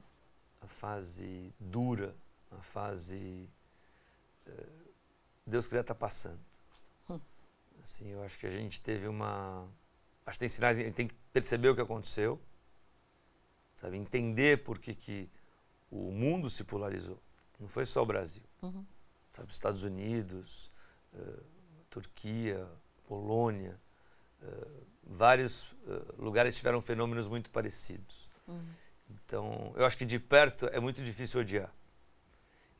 a 0.61 0.67
fase 0.67 1.53
dura, 1.59 2.15
a 2.51 2.61
fase 2.61 3.49
uh, 4.47 4.91
Deus 5.45 5.65
quiser 5.65 5.81
está 5.81 5.95
passando. 5.95 6.39
Assim, 7.83 8.09
eu 8.09 8.23
acho 8.23 8.37
que 8.37 8.45
a 8.45 8.49
gente 8.49 8.79
teve 8.79 9.07
uma, 9.07 9.67
acho 10.25 10.35
que 10.35 10.41
tem 10.41 10.49
sinais, 10.49 10.77
a 10.77 10.83
gente 10.83 10.93
tem 10.93 11.07
que 11.07 11.15
perceber 11.33 11.69
o 11.69 11.75
que 11.75 11.81
aconteceu, 11.81 12.39
sabe, 13.75 13.97
entender 13.97 14.63
por 14.63 14.77
que 14.77 14.93
que 14.93 15.29
o 15.89 16.11
mundo 16.11 16.49
se 16.49 16.63
polarizou. 16.63 17.19
Não 17.59 17.67
foi 17.67 17.85
só 17.85 18.03
o 18.03 18.05
Brasil, 18.05 18.43
uhum. 18.61 18.85
sabe, 19.33 19.51
Estados 19.51 19.83
Unidos, 19.83 20.71
uh, 21.13 21.43
Turquia, 21.89 22.67
Polônia, 23.07 23.79
uh, 24.41 24.85
vários 25.03 25.63
uh, 25.63 26.15
lugares 26.17 26.55
tiveram 26.55 26.81
fenômenos 26.81 27.27
muito 27.27 27.49
parecidos. 27.49 28.29
Uhum. 28.47 28.73
Então, 29.09 29.73
eu 29.75 29.85
acho 29.85 29.97
que 29.97 30.05
de 30.05 30.19
perto 30.19 30.67
é 30.67 30.79
muito 30.79 31.03
difícil 31.03 31.41
odiar. 31.41 31.73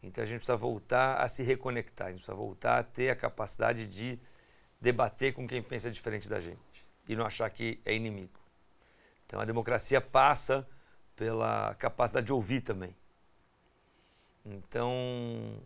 Então, 0.03 0.23
a 0.23 0.27
gente 0.27 0.37
precisa 0.37 0.57
voltar 0.57 1.17
a 1.17 1.27
se 1.27 1.43
reconectar, 1.43 2.07
a 2.07 2.09
gente 2.11 2.19
precisa 2.19 2.35
voltar 2.35 2.79
a 2.79 2.83
ter 2.83 3.09
a 3.09 3.15
capacidade 3.15 3.87
de 3.87 4.19
debater 4.81 5.33
com 5.33 5.47
quem 5.47 5.61
pensa 5.61 5.91
diferente 5.91 6.27
da 6.27 6.39
gente 6.39 6.85
e 7.07 7.15
não 7.15 7.25
achar 7.25 7.49
que 7.49 7.79
é 7.85 7.93
inimigo. 7.93 8.39
Então, 9.25 9.39
a 9.39 9.45
democracia 9.45 10.01
passa 10.01 10.67
pela 11.15 11.75
capacidade 11.75 12.25
de 12.25 12.33
ouvir 12.33 12.61
também. 12.61 12.95
Então, 14.43 15.61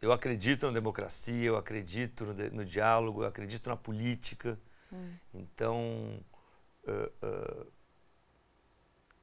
eu 0.00 0.12
acredito 0.12 0.66
na 0.66 0.72
democracia, 0.72 1.44
eu 1.44 1.56
acredito 1.56 2.24
no, 2.24 2.34
no 2.50 2.64
diálogo, 2.64 3.22
eu 3.22 3.28
acredito 3.28 3.68
na 3.68 3.76
política. 3.76 4.58
Hum. 4.92 5.12
Então, 5.34 6.24
uh, 6.84 7.26
uh, 7.26 7.66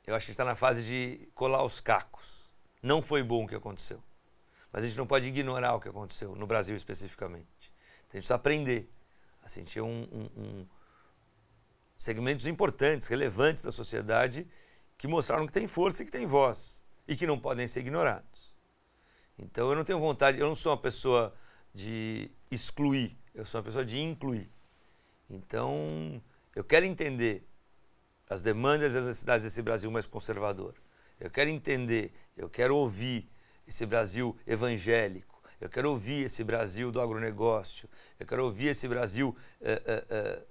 eu 0.05 0.15
acho 0.15 0.25
que 0.25 0.31
está 0.31 0.45
na 0.45 0.55
fase 0.55 0.83
de 0.83 1.29
colar 1.33 1.63
os 1.63 1.79
cacos. 1.79 2.49
Não 2.83 3.01
foi 3.01 3.23
bom 3.23 3.45
o 3.45 3.47
que 3.47 3.55
aconteceu. 3.55 4.03
Mas 4.71 4.83
a 4.83 4.87
gente 4.87 4.97
não 4.97 5.07
pode 5.07 5.27
ignorar 5.27 5.73
o 5.75 5.79
que 5.79 5.89
aconteceu, 5.89 6.35
no 6.35 6.45
Brasil 6.45 6.75
especificamente. 6.75 7.47
Então 8.05 8.11
a 8.11 8.17
gente 8.17 8.21
precisa 8.21 8.35
aprender 8.35 8.89
a 9.47 9.49
sentir 9.49 9.79
um, 9.79 10.03
um, 10.11 10.29
um 10.41 10.67
segmentos 11.95 12.45
importantes, 12.45 13.07
relevantes 13.07 13.63
da 13.63 13.71
sociedade, 13.71 14.45
que 14.97 15.07
mostraram 15.07 15.47
que 15.47 15.53
tem 15.53 15.65
força 15.65 16.03
e 16.03 16.05
que 16.05 16.11
tem 16.11 16.25
voz 16.25 16.83
e 17.07 17.15
que 17.15 17.25
não 17.25 17.39
podem 17.39 17.65
ser 17.65 17.79
ignorados. 17.79 18.53
Então 19.39 19.69
eu 19.69 19.75
não 19.75 19.85
tenho 19.85 19.99
vontade, 19.99 20.37
eu 20.37 20.47
não 20.47 20.55
sou 20.55 20.73
uma 20.73 20.77
pessoa 20.77 21.33
de 21.73 22.29
excluir, 22.51 23.17
eu 23.33 23.45
sou 23.45 23.59
uma 23.59 23.63
pessoa 23.63 23.85
de 23.85 23.97
incluir. 23.97 24.51
Então 25.29 26.21
eu 26.53 26.63
quero 26.63 26.85
entender 26.85 27.47
as 28.29 28.41
demandas 28.41 28.95
e 28.95 28.97
as 28.97 29.05
necessidades 29.05 29.43
desse 29.45 29.61
Brasil 29.61 29.89
mais 29.89 30.05
conservador. 30.05 30.75
Eu 31.17 31.31
quero 31.31 31.49
entender, 31.49 32.11
eu 32.35 32.49
quero 32.49 32.75
ouvir 32.75 33.29
esse 33.65 33.85
Brasil 33.85 34.37
evangélico. 34.45 35.36
Eu 35.59 35.69
quero 35.69 35.89
ouvir 35.89 36.25
esse 36.25 36.43
Brasil 36.43 36.91
do 36.91 37.01
agronegócio. 37.01 37.89
Eu 38.19 38.25
quero 38.25 38.43
ouvir 38.43 38.67
esse 38.67 38.87
Brasil. 38.87 39.35
Uh, 39.59 39.65
uh, 39.65 40.41
uh, 40.41 40.47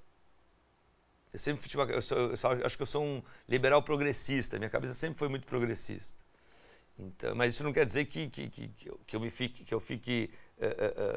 eu 1.33 1.39
sempre 1.39 1.69
tipo, 1.69 1.83
eu, 1.83 2.03
sou, 2.03 2.19
eu, 2.19 2.37
sou, 2.37 2.51
acho 2.51 2.77
que 2.77 2.83
eu 2.83 2.87
sou 2.87 3.05
um 3.05 3.23
liberal 3.49 3.83
progressista. 3.83 4.59
Minha 4.59 4.71
cabeça 4.71 4.95
sempre 4.95 5.19
foi 5.19 5.29
muito 5.29 5.47
progressista. 5.47 6.25
Então, 6.99 7.35
mas 7.35 7.55
isso 7.55 7.63
não 7.63 7.73
quer 7.73 7.85
dizer 7.85 8.07
que, 8.07 8.29
que, 8.29 8.49
que, 8.49 8.69
que 9.07 9.17
eu 9.17 9.21
me 9.21 9.31
fique, 9.31 9.65
que 9.65 9.75
eu 9.75 9.81
fique 9.81 10.31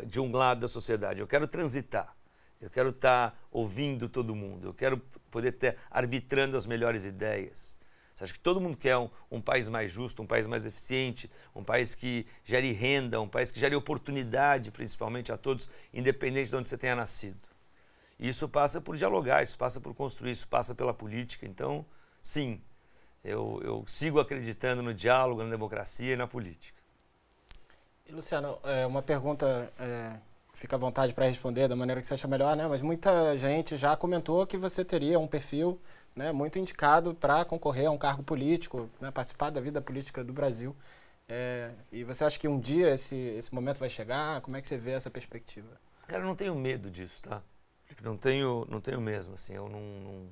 de 0.05 0.19
um 0.19 0.29
lado 0.29 0.59
da 0.59 0.67
sociedade. 0.67 1.21
Eu 1.21 1.27
quero 1.27 1.47
transitar. 1.47 2.13
Eu 2.59 2.69
quero 2.69 2.89
estar 2.89 3.31
tá 3.31 3.37
ouvindo 3.49 4.09
todo 4.09 4.35
mundo. 4.35 4.67
Eu 4.67 4.73
quero 4.73 4.97
poder 5.31 5.53
estar 5.53 5.75
arbitrando 5.89 6.57
as 6.57 6.65
melhores 6.65 7.05
ideias. 7.05 7.78
Você 8.19 8.25
acha 8.25 8.33
que 8.33 8.39
todo 8.39 8.59
mundo 8.59 8.75
quer 8.75 8.97
um, 8.97 9.09
um, 9.31 9.39
país 9.39 9.69
mais 9.69 9.89
justo, 9.89 10.21
um 10.21 10.27
país 10.27 10.45
mais 10.45 10.65
eficiente, 10.65 11.31
um 11.55 11.63
país 11.63 11.95
que 11.95 12.27
gere 12.43 12.73
renda, 12.73 13.21
um 13.21 13.29
país 13.29 13.49
que 13.49 13.57
gere 13.57 13.73
oportunidade, 13.77 14.71
principalmente 14.71 15.31
a 15.31 15.37
todos, 15.37 15.69
independente 15.93 16.49
de 16.49 16.55
onde 16.57 16.67
você 16.67 16.77
tenha 16.77 16.97
nascido. 16.97 17.39
E 18.19 18.27
isso 18.27 18.49
passa 18.49 18.81
por 18.81 18.97
dialogar, 18.97 19.41
isso 19.41 19.57
passa 19.57 19.79
por 19.79 19.93
construir, 19.93 20.31
isso 20.31 20.49
passa 20.49 20.75
pela 20.75 20.93
política. 20.93 21.45
Então, 21.45 21.85
sim, 22.21 22.61
eu, 23.23 23.61
eu 23.63 23.85
sigo 23.87 24.19
acreditando 24.19 24.83
no 24.83 24.93
diálogo, 24.93 25.41
na 25.41 25.49
democracia 25.49 26.11
e 26.11 26.17
na 26.17 26.27
política. 26.27 26.77
E, 28.05 28.11
Luciano, 28.11 28.59
é, 28.65 28.85
uma 28.85 29.01
pergunta 29.01 29.71
é, 29.79 30.17
fica 30.59 30.75
à 30.75 30.79
vontade 30.79 31.13
para 31.13 31.25
responder 31.25 31.69
da 31.69 31.75
maneira 31.75 32.01
que 32.01 32.07
você 32.07 32.15
acha 32.15 32.27
melhor, 32.27 32.55
né? 32.55 32.67
Mas 32.67 32.81
muita 32.81 33.35
gente 33.37 33.77
já 33.77 33.95
comentou 33.95 34.45
que 34.45 34.57
você 34.57 34.83
teria 34.83 35.17
um 35.17 35.25
perfil 35.25 35.79
né, 36.13 36.33
muito 36.33 36.59
indicado 36.59 37.15
para 37.15 37.45
concorrer 37.45 37.87
a 37.87 37.91
um 37.91 37.97
cargo 37.97 38.21
político, 38.21 38.89
né, 38.99 39.09
participar 39.09 39.51
da 39.51 39.61
vida 39.61 39.81
política 39.81 40.21
do 40.21 40.33
Brasil. 40.33 40.75
É, 41.29 41.71
e 41.91 42.03
você 42.03 42.25
acha 42.25 42.37
que 42.37 42.47
um 42.47 42.59
dia 42.59 42.93
esse, 42.93 43.15
esse 43.15 43.53
momento 43.55 43.77
vai 43.77 43.89
chegar? 43.89 44.41
Como 44.41 44.57
é 44.57 44.61
que 44.61 44.67
você 44.67 44.77
vê 44.77 44.91
essa 44.91 45.09
perspectiva? 45.09 45.79
Cara, 46.07 46.23
eu 46.23 46.27
não 46.27 46.35
tenho 46.35 46.53
medo 46.55 46.91
disso, 46.91 47.23
tá? 47.23 47.41
Não 48.03 48.17
tenho, 48.17 48.67
não 48.69 48.81
tenho 48.81 48.99
mesmo, 48.99 49.35
assim, 49.35 49.53
eu 49.53 49.69
não, 49.69 49.79
não 49.79 50.27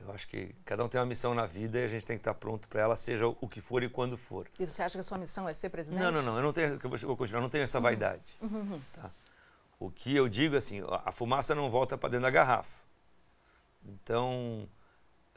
eu 0.00 0.12
acho 0.12 0.28
que 0.28 0.54
cada 0.64 0.84
um 0.84 0.88
tem 0.88 1.00
uma 1.00 1.06
missão 1.06 1.34
na 1.34 1.44
vida 1.44 1.78
e 1.78 1.84
a 1.84 1.88
gente 1.88 2.06
tem 2.06 2.16
que 2.16 2.20
estar 2.20 2.34
pronto 2.34 2.68
para 2.68 2.80
ela, 2.80 2.96
seja 2.96 3.26
o 3.26 3.48
que 3.48 3.60
for 3.60 3.82
e 3.82 3.88
quando 3.88 4.16
for. 4.16 4.48
E 4.58 4.66
você 4.66 4.82
acha 4.82 4.94
que 4.94 5.00
a 5.00 5.02
sua 5.02 5.18
missão 5.18 5.48
é 5.48 5.54
ser 5.54 5.70
presidente? 5.70 6.00
Não, 6.00 6.12
não, 6.12 6.22
não. 6.22 6.36
Eu 6.36 6.42
não 6.42 6.52
tenho, 6.52 6.78
eu 6.82 6.90
vou 6.90 7.16
continuar, 7.16 7.40
eu 7.40 7.42
não 7.42 7.50
tenho 7.50 7.64
essa 7.64 7.78
uhum. 7.78 7.82
vaidade. 7.82 8.38
Uhum. 8.40 8.58
uhum. 8.58 8.80
Tá? 8.92 9.10
O 9.80 9.90
que 9.90 10.14
eu 10.14 10.28
digo 10.28 10.54
é 10.54 10.58
assim, 10.58 10.82
a 11.04 11.12
fumaça 11.12 11.54
não 11.54 11.70
volta 11.70 11.96
para 11.96 12.10
dentro 12.10 12.24
da 12.24 12.30
garrafa. 12.30 12.80
Então, 13.84 14.68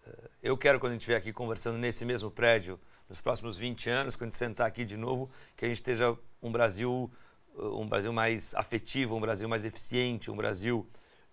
eh, 0.06 0.30
eu 0.41 0.58
quero 0.58 0.80
quando 0.80 0.91
a 0.91 0.94
gente 0.94 1.01
estiver 1.01 1.18
aqui 1.18 1.32
conversando 1.32 1.77
nesse 1.77 2.06
mesmo 2.06 2.32
prédio, 2.32 2.80
nos 3.08 3.22
próximos 3.22 3.56
20 3.56 3.89
anos, 3.89 4.15
quando 4.15 4.30
a 4.30 4.32
gente 4.32 4.38
sentar 4.38 4.68
aqui 4.68 4.84
de 4.84 4.98
novo, 4.98 5.30
que 5.56 5.65
a 5.65 5.68
gente 5.68 5.77
esteja 5.77 6.18
um 6.41 6.51
Brasil, 6.51 7.12
eh, 7.56 7.62
um 7.62 7.88
Brasil 7.88 8.12
mais 8.12 8.56
afetivo, 8.56 9.15
um 9.15 9.22
Brasil 9.22 9.48
mais 9.48 9.63
eficiente, 9.63 10.32
um 10.32 10.36
Brasil 10.36 10.88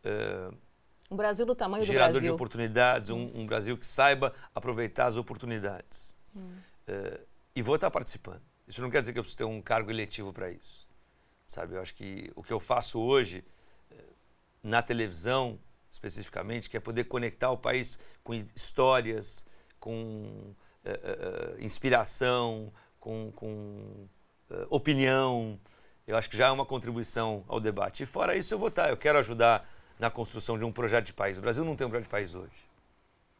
uh, 0.05 0.57
um 1.11 1.17
Brasil 1.17 1.47
do 1.47 1.55
tamanho 1.55 1.85
do 1.85 1.87
Brasil. 1.87 2.01
Gerador 2.01 2.21
de 2.21 2.31
oportunidades, 2.31 3.09
um, 3.09 3.31
um, 3.35 3.47
Brasil 3.47 3.77
que 3.77 3.87
saiba 3.87 4.33
aproveitar 4.55 5.07
as 5.07 5.17
oportunidades. 5.17 6.15
Hum. 6.37 6.51
Uh, 6.89 7.21
e 7.55 7.63
vou 7.63 7.77
estar 7.77 7.91
participando. 7.91 8.43
Isso 8.67 8.83
não 8.83 8.91
quer 8.91 9.01
dizer 9.01 9.13
que 9.13 9.19
eu 9.19 9.23
preciso 9.23 9.39
ter 9.39 9.45
um 9.45 9.63
cargo 9.63 9.91
eletivo 9.91 10.33
para 10.33 10.51
isso. 10.51 10.87
Sabe, 11.47 11.75
eu 11.75 11.81
acho 11.81 11.95
que 11.95 12.31
o 12.37 12.43
que 12.43 12.53
eu 12.53 12.61
faço 12.61 13.01
hoje 13.01 13.43
uh, 13.91 13.95
na 14.63 14.83
televisão, 14.83 15.59
especificamente, 15.91 16.69
que 16.69 16.77
é 16.77 16.81
poder 16.81 17.05
conectar 17.05 17.51
o 17.51 17.57
país 17.57 17.99
com 18.23 18.35
histórias, 18.35 19.47
com 19.81 20.55
uh, 20.85 21.61
inspiração, 21.61 22.71
com, 23.01 23.33
com 23.35 24.09
opinião, 24.71 25.59
eu 26.07 26.17
acho 26.17 26.29
que 26.31 26.37
já 26.37 26.49
é 26.49 26.51
uma 26.51 26.65
contribuição 26.65 27.45
ao 27.47 27.61
debate. 27.61 28.03
E 28.03 28.07
fora 28.07 28.35
isso, 28.35 28.53
eu 28.53 28.59
vou 28.59 28.69
estar. 28.69 28.89
Eu 28.89 28.97
quero 28.97 29.19
ajudar 29.19 29.61
na 29.99 30.11
construção 30.11 30.59
de 30.59 30.65
um 30.65 30.73
projeto 30.73 31.07
de 31.07 31.13
país. 31.13 31.39
O 31.39 31.41
Brasil 31.41 31.65
não 31.65 31.77
tem 31.77 31.87
um 31.87 31.91
projeto 31.91 32.07
de 32.07 32.11
país 32.11 32.35
hoje. 32.35 32.69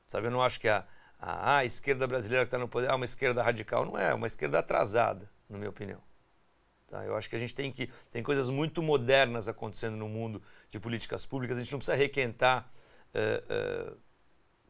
Sabe, 0.09 0.27
eu 0.27 0.31
não 0.31 0.43
acho 0.43 0.59
que 0.59 0.69
a, 0.69 0.85
a, 1.19 1.59
a 1.59 1.65
esquerda 1.65 2.07
brasileira 2.07 2.45
que 2.45 2.49
está 2.49 2.59
no 2.59 2.69
poder 2.69 2.89
é 2.91 2.95
uma 2.95 3.05
esquerda 3.05 3.43
radical. 3.43 3.85
Não 3.85 3.99
é, 3.99 4.11
é 4.11 4.15
uma 4.15 4.27
esquerda 4.27 4.59
atrasada, 4.59 5.31
na 5.49 5.59
minha 5.59 5.71
opinião. 5.71 6.01
Tá? 6.89 7.05
Eu 7.05 7.17
acho 7.17 7.29
que 7.29 7.37
a 7.37 7.39
gente 7.39 7.55
tem 7.55 7.71
que. 7.71 7.89
Tem 8.11 8.23
coisas 8.23 8.49
muito 8.49 8.83
modernas 8.83 9.49
acontecendo 9.49 9.97
no 9.97 10.09
mundo 10.09 10.43
de 10.71 10.81
políticas 10.81 11.27
públicas. 11.27 11.57
A 11.57 11.61
gente 11.61 11.71
não 11.71 11.79
precisa 11.79 11.97
requentar 11.97 12.71
uh, 13.15 13.93
uh, 13.93 13.99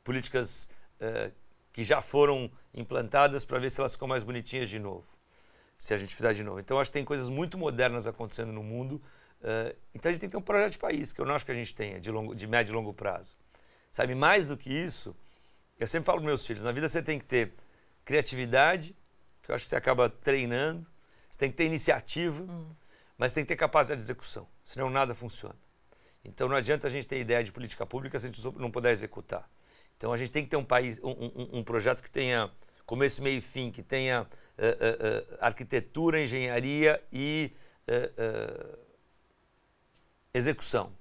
políticas 0.03 0.69
uh, 1.01 1.33
que 1.73 1.85
já 1.85 2.03
foram 2.03 2.51
implantadas 2.75 3.45
para 3.45 3.59
ver 3.61 3.71
se 3.71 3.81
elas 3.81 3.93
ficam 3.93 4.09
mais 4.09 4.25
bonitinhas 4.25 4.69
de 4.69 4.81
novo. 4.81 5.07
Se 5.77 5.95
a 5.95 5.97
gente 5.97 6.13
fizer 6.13 6.35
de 6.35 6.43
novo. 6.43 6.59
Então, 6.59 6.81
acho 6.81 6.91
que 6.91 6.95
tem 6.95 7.05
coisas 7.05 7.29
muito 7.29 7.57
modernas 7.57 8.09
acontecendo 8.09 8.53
no 8.53 8.65
mundo 8.65 9.01
Uh, 9.41 9.77
então 9.95 10.11
a 10.11 10.13
gente 10.13 10.21
tem 10.21 10.29
que 10.29 10.33
ter 10.33 10.39
um 10.39 10.43
projeto 10.43 10.73
de 10.73 10.79
país, 10.79 11.13
que 11.13 11.21
eu 11.21 11.25
não 11.25 11.35
acho 11.35 11.45
que 11.45 11.53
a 11.53 11.55
gente 11.55 11.75
tenha, 11.75 12.01
de, 12.01 12.11
longo, 12.11 12.35
de 12.35 12.47
médio 12.47 12.73
e 12.73 12.75
longo 12.75 12.93
prazo. 12.93 13.37
Sabe, 13.91 14.15
mais 14.15 14.49
do 14.49 14.57
que 14.57 14.71
isso, 14.71 15.17
eu 15.79 15.87
sempre 15.87 16.07
falo 16.07 16.19
para 16.19 16.27
meus 16.27 16.45
filhos, 16.45 16.65
na 16.65 16.73
vida 16.73 16.89
você 16.89 17.03
tem 17.03 17.19
que 17.19 17.25
ter 17.25 17.55
criatividade, 18.05 18.97
que 19.43 19.51
eu 19.51 19.55
acho 19.55 19.65
que 19.65 19.71
você 19.71 19.77
acaba 19.77 20.09
treinando, 20.09 20.89
você 21.31 21.39
tem 21.39 21.51
que 21.51 21.57
ter 21.57 21.65
iniciativa, 21.65 22.43
hum. 22.43 22.71
mas 23.17 23.33
tem 23.33 23.45
que 23.45 23.49
ter 23.49 23.57
capacidade 23.57 24.01
de 24.01 24.05
execução, 24.05 24.47
senão 24.65 24.91
nada 24.91 25.15
funciona. 25.15 25.57
Então 26.25 26.49
não 26.49 26.57
adianta 26.57 26.87
a 26.87 26.91
gente 26.91 27.07
ter 27.07 27.21
ideia 27.21 27.43
de 27.43 27.53
política 27.53 27.87
pública 27.87 28.19
se 28.19 28.27
a 28.27 28.29
gente 28.29 28.45
não 28.59 28.71
puder 28.71 28.91
executar. 28.91 29.49
Então 29.97 30.13
a 30.13 30.17
gente 30.17 30.31
tem 30.31 30.45
que 30.45 30.51
ter 30.51 30.57
um 30.57 30.65
país, 30.65 31.01
um, 31.03 31.11
um, 31.11 31.59
um 31.59 31.65
projeto 31.65 32.03
que 32.03 32.11
tenha 32.11 32.51
começo, 32.85 33.23
meio 33.23 33.39
e 33.39 33.41
fim, 33.41 33.71
que 33.71 33.83
tenha 33.83 34.23
uh, 34.23 34.25
uh, 34.25 35.39
arquitetura, 35.41 36.21
engenharia 36.21 37.03
e 37.13 37.53
execução. 40.33 40.93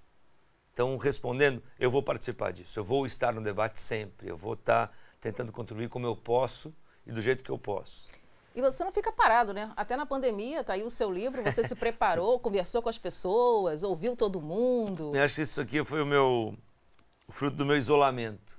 Então, 0.74 0.96
respondendo, 0.98 1.62
eu 1.80 1.90
vou 1.90 2.04
participar 2.04 2.52
disso, 2.52 2.80
eu 2.80 2.84
vou 2.84 3.08
estar 3.08 3.34
no 3.34 3.42
debate 3.42 3.80
sempre, 3.80 4.30
eu 4.30 4.38
vou 4.38 4.54
estar 4.54 4.96
tentando 5.20 5.52
contribuir 5.52 5.90
como 5.90 6.06
eu 6.06 6.16
posso 6.16 6.74
e 7.06 7.12
do 7.12 7.22
jeito 7.22 7.44
que 7.44 7.50
eu 7.50 7.58
posso. 7.58 8.08
E 8.54 8.62
você 8.62 8.84
não 8.84 8.92
fica 8.92 9.12
parado, 9.12 9.54
né? 9.54 9.72
Até 9.76 9.96
na 9.96 10.06
pandemia, 10.06 10.64
tá 10.64 10.74
aí 10.74 10.84
o 10.84 10.90
seu 10.90 11.12
livro, 11.12 11.44
você 11.44 11.68
se 11.68 11.76
preparou, 11.76 12.38
conversou 12.42 12.82
com 12.82 12.90
as 12.90 12.98
pessoas, 12.98 13.84
ouviu 13.84 14.16
todo 14.16 14.42
mundo. 14.42 15.16
Eu 15.16 15.24
acho 15.24 15.36
que 15.36 15.42
isso 15.42 15.62
aqui 15.62 15.84
foi 15.84 16.02
o 16.02 16.06
meu 16.06 16.58
o 17.28 17.32
fruto 17.32 17.58
do 17.58 17.66
meu 17.66 17.76
isolamento. 17.76 18.58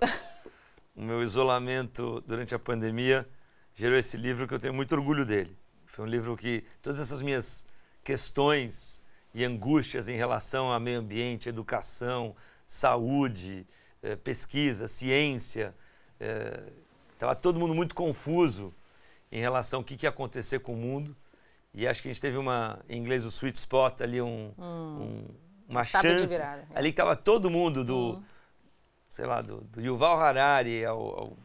o 0.95 1.03
meu 1.03 1.23
isolamento 1.23 2.21
durante 2.27 2.55
a 2.55 2.59
pandemia 2.59 3.29
gerou 3.75 3.99
esse 3.99 4.17
livro 4.17 4.47
que 4.47 4.55
eu 4.55 4.59
tenho 4.59 4.75
muito 4.75 4.93
orgulho 4.95 5.25
dele. 5.25 5.57
Foi 5.87 6.05
um 6.05 6.09
livro 6.09 6.37
que 6.37 6.65
todas 6.83 6.99
essas 6.99 7.23
minhas 7.23 7.67
questões 8.05 9.03
e 9.35 9.45
angústias 9.45 10.09
em 10.09 10.17
relação 10.17 10.73
ao 10.73 10.81
meio 10.81 11.01
ambiente, 11.01 11.49
educação, 11.49 12.35
saúde, 12.67 13.67
eh, 14.03 14.17
pesquisa, 14.17 14.89
ciência, 14.89 15.75
estava 17.13 17.33
eh, 17.33 17.37
todo 17.37 17.59
mundo 17.59 17.75
muito 17.75 17.95
confuso 17.95 18.75
em 19.31 19.41
relação 19.41 19.81
ao 19.81 19.85
que, 19.85 19.97
que 19.97 20.07
ia 20.07 20.11
acontecer 20.11 20.61
com 20.61 20.75
o 20.75 20.77
mundo. 20.77 21.17
E 21.75 21.87
acho 21.87 22.03
que 22.03 22.09
a 22.09 22.13
gente 22.13 22.21
teve 22.21 22.37
uma, 22.37 22.81
em 22.89 22.99
inglês, 22.99 23.25
o 23.25 23.29
sweet 23.29 23.59
spot 23.59 24.01
ali, 24.01 24.21
um, 24.21 24.53
hum. 24.59 25.25
um 25.29 25.49
uma 25.69 25.85
chance. 25.85 26.35
Virada, 26.35 26.67
é. 26.71 26.79
Ali 26.79 26.91
que 26.91 26.95
estava 26.95 27.15
todo 27.15 27.51
mundo 27.51 27.85
do, 27.85 28.17
hum. 28.17 28.23
sei 29.09 29.27
lá, 29.27 29.43
do, 29.43 29.61
do 29.61 29.81
Yuval 29.81 30.19
Harari, 30.19 30.85
ao, 30.85 30.99
ao, 30.99 31.37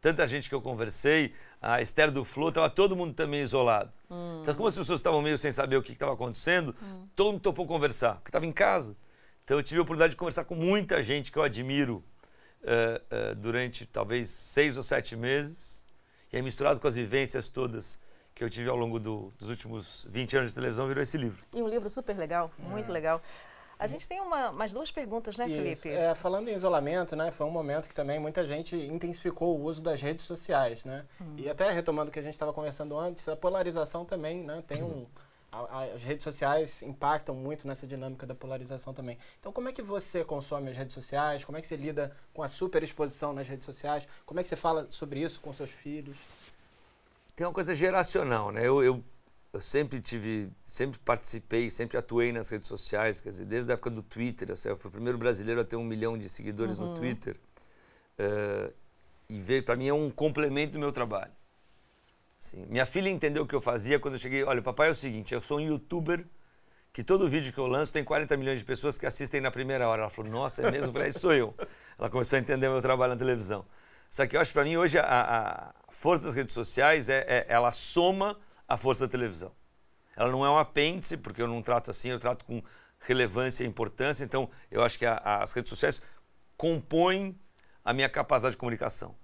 tanta 0.00 0.26
gente 0.26 0.48
que 0.48 0.54
eu 0.54 0.60
conversei, 0.60 1.34
a 1.62 1.80
Esther 1.80 2.10
do 2.10 2.24
Flow, 2.24 2.48
estava 2.48 2.68
todo 2.68 2.96
mundo 2.96 3.14
também 3.14 3.40
isolado. 3.40 3.90
Hum. 4.10 4.40
Então, 4.42 4.54
como 4.54 4.68
as 4.68 4.76
pessoas 4.76 4.98
estavam 4.98 5.22
meio 5.22 5.38
sem 5.38 5.52
saber 5.52 5.76
o 5.76 5.82
que 5.82 5.92
estava 5.92 6.12
acontecendo, 6.12 6.74
hum. 6.82 7.06
todo 7.14 7.32
mundo 7.32 7.40
topou 7.40 7.66
conversar, 7.66 8.16
porque 8.16 8.30
estava 8.30 8.44
em 8.44 8.52
casa. 8.52 8.96
Então, 9.44 9.56
eu 9.56 9.62
tive 9.62 9.78
a 9.78 9.82
oportunidade 9.82 10.10
de 10.10 10.16
conversar 10.16 10.44
com 10.44 10.54
muita 10.54 11.02
gente 11.02 11.30
que 11.30 11.38
eu 11.38 11.42
admiro 11.42 12.04
uh, 12.62 13.32
uh, 13.32 13.34
durante 13.36 13.86
talvez 13.86 14.28
seis 14.30 14.76
ou 14.76 14.82
sete 14.82 15.16
meses 15.16 15.82
e 16.32 16.36
aí, 16.36 16.42
misturado 16.42 16.80
com 16.80 16.88
as 16.88 16.94
vivências 16.94 17.50
todas 17.50 17.98
que 18.34 18.42
eu 18.42 18.48
tive 18.48 18.70
ao 18.70 18.76
longo 18.76 18.98
do, 18.98 19.30
dos 19.38 19.50
últimos 19.50 20.06
20 20.08 20.38
anos 20.38 20.48
de 20.48 20.54
televisão, 20.54 20.88
virou 20.88 21.02
esse 21.02 21.18
livro. 21.18 21.44
E 21.54 21.62
um 21.62 21.68
livro 21.68 21.90
super 21.90 22.16
legal, 22.16 22.50
muito 22.58 22.88
é. 22.88 22.92
legal. 22.92 23.20
A 23.82 23.86
gente 23.88 24.06
tem 24.06 24.20
uma, 24.20 24.52
mais 24.52 24.72
duas 24.72 24.92
perguntas, 24.92 25.36
né, 25.36 25.46
Isso. 25.48 25.82
Felipe? 25.82 25.88
É, 25.88 26.14
falando 26.14 26.48
em 26.48 26.54
isolamento, 26.54 27.16
né, 27.16 27.32
foi 27.32 27.44
um 27.46 27.50
momento 27.50 27.88
que 27.88 27.94
também 27.94 28.20
muita 28.20 28.46
gente 28.46 28.76
intensificou 28.76 29.58
o 29.58 29.64
uso 29.64 29.82
das 29.82 30.00
redes 30.00 30.24
sociais, 30.24 30.84
né? 30.84 31.04
Hum. 31.20 31.34
E 31.36 31.50
até 31.50 31.68
retomando 31.70 32.08
o 32.08 32.12
que 32.12 32.18
a 32.20 32.22
gente 32.22 32.34
estava 32.34 32.52
conversando 32.52 32.96
antes, 32.96 33.28
a 33.28 33.34
polarização 33.34 34.04
também, 34.04 34.44
né, 34.44 34.62
tem 34.66 34.84
um 34.84 35.04
as 35.52 36.02
redes 36.02 36.24
sociais 36.24 36.82
impactam 36.82 37.34
muito 37.34 37.68
nessa 37.68 37.86
dinâmica 37.86 38.26
da 38.26 38.34
polarização 38.34 38.94
também. 38.94 39.18
Então, 39.38 39.52
como 39.52 39.68
é 39.68 39.72
que 39.72 39.82
você 39.82 40.24
consome 40.24 40.70
as 40.70 40.76
redes 40.78 40.94
sociais? 40.94 41.44
Como 41.44 41.58
é 41.58 41.60
que 41.60 41.66
você 41.66 41.76
lida 41.76 42.16
com 42.32 42.42
a 42.42 42.48
superexposição 42.48 43.34
nas 43.34 43.46
redes 43.46 43.66
sociais? 43.66 44.08
Como 44.24 44.40
é 44.40 44.42
que 44.42 44.48
você 44.48 44.56
fala 44.56 44.86
sobre 44.88 45.20
isso 45.20 45.40
com 45.42 45.52
seus 45.52 45.70
filhos? 45.70 46.16
Tem 47.36 47.46
uma 47.46 47.52
coisa 47.52 47.74
geracional, 47.74 48.50
né? 48.50 48.66
Eu, 48.66 48.82
eu, 48.82 49.04
eu 49.52 49.60
sempre 49.60 50.00
tive, 50.00 50.50
sempre 50.64 50.98
participei, 50.98 51.68
sempre 51.68 51.98
atuei 51.98 52.32
nas 52.32 52.48
redes 52.48 52.68
sociais, 52.68 53.20
quer 53.20 53.28
dizer, 53.28 53.44
desde 53.44 53.70
a 53.70 53.74
época 53.74 53.90
do 53.90 54.02
Twitter. 54.02 54.48
Eu 54.50 54.76
fui 54.76 54.88
o 54.88 54.92
primeiro 54.92 55.18
brasileiro 55.18 55.60
a 55.60 55.64
ter 55.64 55.76
um 55.76 55.84
milhão 55.84 56.16
de 56.16 56.28
seguidores 56.28 56.78
uhum. 56.78 56.88
no 56.88 56.94
Twitter. 56.94 57.36
Uh, 58.18 58.72
e 59.28 59.40
veio, 59.40 59.62
para 59.62 59.76
mim, 59.76 59.88
é 59.88 59.94
um 59.94 60.10
complemento 60.10 60.72
do 60.72 60.78
meu 60.78 60.90
trabalho. 60.90 61.32
Sim. 62.38 62.66
Minha 62.68 62.86
filha 62.86 63.08
entendeu 63.08 63.44
o 63.44 63.46
que 63.46 63.54
eu 63.54 63.60
fazia 63.60 64.00
quando 64.00 64.14
eu 64.14 64.18
cheguei. 64.18 64.42
Olha, 64.42 64.60
papai 64.62 64.88
é 64.88 64.90
o 64.90 64.96
seguinte: 64.96 65.32
eu 65.32 65.40
sou 65.40 65.58
um 65.58 65.60
youtuber 65.60 66.24
que 66.92 67.04
todo 67.04 67.28
vídeo 67.28 67.52
que 67.52 67.58
eu 67.58 67.66
lanço 67.66 67.92
tem 67.92 68.02
40 68.02 68.36
milhões 68.36 68.58
de 68.58 68.64
pessoas 68.64 68.98
que 68.98 69.06
assistem 69.06 69.40
na 69.40 69.50
primeira 69.50 69.86
hora. 69.86 70.02
Ela 70.02 70.10
falou: 70.10 70.30
Nossa, 70.30 70.62
é 70.62 70.70
mesmo? 70.70 70.88
Eu 70.88 70.92
falei: 70.92 71.12
Sou 71.12 71.32
eu. 71.32 71.54
Ela 71.98 72.10
começou 72.10 72.36
a 72.36 72.40
entender 72.40 72.68
meu 72.68 72.82
trabalho 72.82 73.12
na 73.12 73.18
televisão. 73.18 73.64
Só 74.10 74.26
que 74.26 74.36
eu 74.36 74.40
acho 74.40 74.50
que 74.50 74.54
para 74.54 74.64
mim 74.64 74.76
hoje 74.76 74.98
a, 74.98 75.04
a, 75.04 75.74
força 75.90 76.24
das 76.24 76.34
redes 76.34 76.52
sociais 76.52 77.08
é, 77.08 77.24
é, 77.28 77.46
ela 77.48 77.70
soma 77.70 78.36
a 78.66 78.76
força 78.76 79.06
da 79.06 79.10
televisão. 79.10 79.52
Ela 80.16 80.30
não 80.30 80.44
é 80.44 80.50
um 80.50 80.58
apêndice, 80.58 81.16
porque 81.16 81.40
eu 81.40 81.48
não 81.48 81.62
trato 81.62 81.90
assim, 81.90 82.10
eu 82.10 82.18
trato 82.18 82.44
com 82.44 82.62
relevância 83.00 83.64
e 83.64 83.66
importância. 83.66 84.24
Então 84.24 84.50
eu 84.70 84.82
acho 84.82 84.98
que 84.98 85.06
a, 85.06 85.16
as 85.42 85.52
redes 85.52 85.70
sociais 85.70 86.02
compõem 86.56 87.38
a 87.84 87.92
minha 87.92 88.08
capacidade 88.08 88.52
de 88.52 88.58
comunicação 88.58 89.16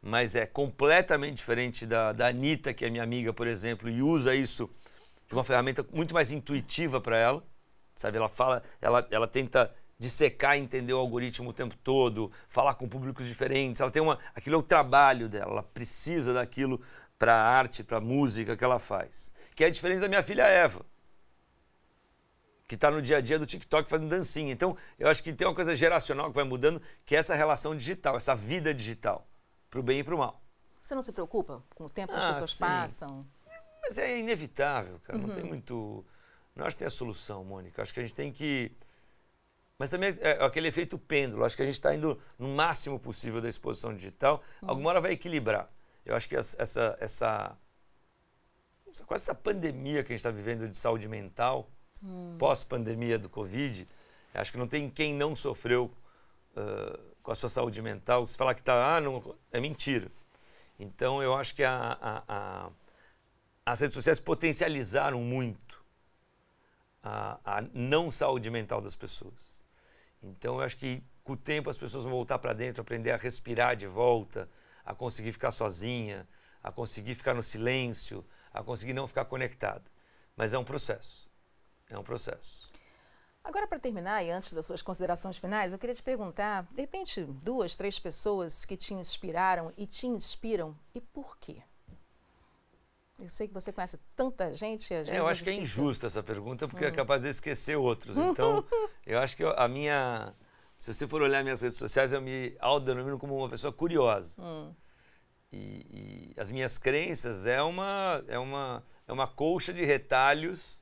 mas 0.00 0.34
é 0.34 0.46
completamente 0.46 1.36
diferente 1.36 1.84
da, 1.86 2.12
da 2.12 2.28
Anitta, 2.28 2.72
que 2.72 2.84
é 2.84 2.90
minha 2.90 3.02
amiga, 3.02 3.32
por 3.32 3.46
exemplo, 3.46 3.88
e 3.88 4.02
usa 4.02 4.34
isso 4.34 4.70
de 5.26 5.34
uma 5.34 5.44
ferramenta 5.44 5.84
muito 5.92 6.14
mais 6.14 6.30
intuitiva 6.30 7.00
para 7.00 7.16
ela. 7.16 7.44
Sabe, 7.94 8.16
ela 8.16 8.28
fala, 8.28 8.62
ela, 8.80 9.06
ela 9.10 9.26
tenta 9.26 9.74
dissecar 9.98 10.56
e 10.56 10.60
entender 10.60 10.92
o 10.92 10.98
algoritmo 10.98 11.50
o 11.50 11.52
tempo 11.52 11.76
todo, 11.82 12.30
falar 12.48 12.74
com 12.74 12.88
públicos 12.88 13.26
diferentes. 13.26 13.80
Ela 13.80 13.90
tem 13.90 14.00
uma, 14.00 14.18
aquilo 14.34 14.54
é 14.54 14.58
o 14.58 14.62
trabalho 14.62 15.28
dela, 15.28 15.50
ela 15.50 15.62
precisa 15.62 16.32
daquilo 16.32 16.80
para 17.18 17.34
a 17.34 17.42
arte, 17.42 17.82
para 17.82 17.98
a 17.98 18.00
música 18.00 18.56
que 18.56 18.64
ela 18.64 18.78
faz. 18.78 19.32
Que 19.54 19.64
é 19.64 19.70
diferente 19.70 20.00
da 20.00 20.08
minha 20.08 20.22
filha 20.22 20.44
Eva, 20.44 20.84
que 22.66 22.74
está 22.74 22.90
no 22.90 23.02
dia 23.02 23.16
a 23.16 23.20
dia 23.20 23.38
do 23.38 23.46
TikTok 23.46 23.88
fazendo 23.88 24.08
dancinha. 24.08 24.52
Então, 24.52 24.76
eu 24.98 25.08
acho 25.08 25.22
que 25.22 25.32
tem 25.32 25.46
uma 25.46 25.54
coisa 25.54 25.74
geracional 25.74 26.28
que 26.28 26.34
vai 26.34 26.44
mudando, 26.44 26.80
que 27.04 27.16
é 27.16 27.18
essa 27.18 27.34
relação 27.34 27.74
digital, 27.74 28.16
essa 28.16 28.34
vida 28.34 28.72
digital 28.72 29.26
para 29.70 29.80
o 29.80 29.82
bem 29.82 30.00
e 30.00 30.04
para 30.04 30.14
o 30.14 30.18
mal. 30.18 30.40
Você 30.82 30.94
não 30.94 31.02
se 31.02 31.12
preocupa 31.12 31.62
com 31.74 31.84
o 31.84 31.88
tempo 31.90 32.12
que 32.12 32.18
ah, 32.18 32.30
as 32.30 32.38
pessoas 32.38 32.52
sim. 32.52 32.60
passam? 32.60 33.26
Mas 33.82 33.98
é 33.98 34.18
inevitável, 34.18 35.00
cara. 35.00 35.18
Uhum. 35.18 35.26
Não 35.26 35.34
tem 35.34 35.44
uhum. 35.44 35.50
muito. 35.50 36.04
Não 36.54 36.66
acho 36.66 36.76
que 36.76 36.80
tem 36.80 36.86
a 36.86 36.90
solução, 36.90 37.44
Mônica. 37.44 37.82
Acho 37.82 37.92
que 37.92 38.00
a 38.00 38.02
gente 38.02 38.14
tem 38.14 38.32
que. 38.32 38.72
Mas 39.78 39.90
também 39.90 40.16
é 40.20 40.44
aquele 40.44 40.68
efeito 40.68 40.98
pêndulo. 40.98 41.44
Acho 41.44 41.56
que 41.56 41.62
a 41.62 41.66
gente 41.66 41.74
está 41.74 41.94
indo 41.94 42.20
no 42.38 42.48
máximo 42.48 42.98
possível 42.98 43.40
da 43.40 43.48
exposição 43.48 43.94
digital. 43.94 44.42
Uhum. 44.62 44.70
Alguma 44.70 44.90
hora 44.90 45.00
vai 45.00 45.12
equilibrar. 45.12 45.70
Eu 46.08 46.16
acho 46.16 46.26
que 46.26 46.34
essa, 46.34 46.96
essa, 46.98 47.58
quase 49.06 49.24
essa 49.24 49.34
pandemia 49.34 50.02
que 50.02 50.10
a 50.10 50.16
gente 50.16 50.20
está 50.20 50.30
vivendo 50.30 50.66
de 50.66 50.78
saúde 50.78 51.06
mental, 51.06 51.70
hum. 52.02 52.34
pós-pandemia 52.38 53.18
do 53.18 53.28
Covid, 53.28 53.86
acho 54.32 54.50
que 54.50 54.56
não 54.56 54.66
tem 54.66 54.88
quem 54.88 55.14
não 55.14 55.36
sofreu 55.36 55.92
uh, 56.56 56.98
com 57.22 57.30
a 57.30 57.34
sua 57.34 57.50
saúde 57.50 57.82
mental, 57.82 58.26
se 58.26 58.38
falar 58.38 58.54
que 58.54 58.60
está, 58.60 58.96
ah, 58.96 59.00
não, 59.02 59.36
é 59.52 59.60
mentira. 59.60 60.10
Então, 60.80 61.22
eu 61.22 61.34
acho 61.34 61.54
que 61.54 61.62
a, 61.62 61.98
a, 62.00 62.22
a, 62.26 62.70
as 63.66 63.80
redes 63.80 63.94
sociais 63.94 64.18
potencializaram 64.18 65.20
muito 65.20 65.84
a, 67.02 67.38
a 67.44 67.62
não 67.74 68.10
saúde 68.10 68.50
mental 68.50 68.80
das 68.80 68.96
pessoas. 68.96 69.62
Então, 70.22 70.54
eu 70.54 70.62
acho 70.62 70.78
que 70.78 71.02
com 71.22 71.34
o 71.34 71.36
tempo 71.36 71.68
as 71.68 71.76
pessoas 71.76 72.04
vão 72.04 72.12
voltar 72.12 72.38
para 72.38 72.54
dentro, 72.54 72.80
aprender 72.80 73.10
a 73.10 73.18
respirar 73.18 73.76
de 73.76 73.86
volta, 73.86 74.48
a 74.88 74.94
conseguir 74.94 75.32
ficar 75.32 75.50
sozinha, 75.50 76.26
a 76.62 76.72
conseguir 76.72 77.14
ficar 77.14 77.34
no 77.34 77.42
silêncio, 77.42 78.24
a 78.50 78.62
conseguir 78.62 78.94
não 78.94 79.06
ficar 79.06 79.26
conectada. 79.26 79.84
Mas 80.34 80.54
é 80.54 80.58
um 80.58 80.64
processo. 80.64 81.28
É 81.90 81.98
um 81.98 82.02
processo. 82.02 82.72
Agora, 83.44 83.66
para 83.66 83.78
terminar, 83.78 84.24
e 84.24 84.30
antes 84.30 84.50
das 84.54 84.64
suas 84.64 84.80
considerações 84.80 85.36
finais, 85.36 85.74
eu 85.74 85.78
queria 85.78 85.94
te 85.94 86.02
perguntar, 86.02 86.66
de 86.72 86.80
repente, 86.80 87.22
duas, 87.22 87.76
três 87.76 87.98
pessoas 87.98 88.64
que 88.64 88.78
te 88.78 88.94
inspiraram 88.94 89.74
e 89.76 89.86
te 89.86 90.06
inspiram, 90.06 90.74
e 90.94 91.02
por 91.02 91.36
quê? 91.36 91.62
Eu 93.18 93.28
sei 93.28 93.46
que 93.46 93.52
você 93.52 93.70
conhece 93.70 93.98
tanta 94.16 94.54
gente. 94.54 94.94
Às 94.94 95.06
é, 95.06 95.18
eu 95.18 95.26
acho 95.26 95.42
é 95.42 95.44
que 95.44 95.50
é 95.50 95.54
injusta 95.54 96.06
essa 96.06 96.22
pergunta, 96.22 96.66
porque 96.66 96.84
é 96.84 96.88
hum. 96.88 96.92
é 96.92 96.94
capaz 96.94 97.20
de 97.20 97.28
esquecer 97.28 97.76
outros. 97.76 98.16
Então, 98.16 98.64
eu 99.04 99.18
acho 99.18 99.36
que 99.36 99.44
a 99.44 99.68
minha. 99.68 100.32
Se 100.78 100.94
você 100.94 101.06
for 101.06 101.20
olhar 101.20 101.42
minhas 101.42 101.60
redes 101.60 101.78
sociais, 101.78 102.12
eu 102.12 102.22
me 102.22 102.56
autodenomino 102.60 103.18
como 103.18 103.36
uma 103.36 103.48
pessoa 103.48 103.72
curiosa. 103.72 104.40
Hum. 104.40 104.72
E, 105.52 106.34
e, 106.36 106.40
as 106.40 106.50
minhas 106.50 106.78
crenças 106.78 107.46
é 107.46 107.60
uma, 107.62 108.22
é, 108.28 108.38
uma, 108.38 108.84
é 109.06 109.12
uma 109.12 109.26
colcha 109.26 109.72
de 109.72 109.84
retalhos 109.84 110.80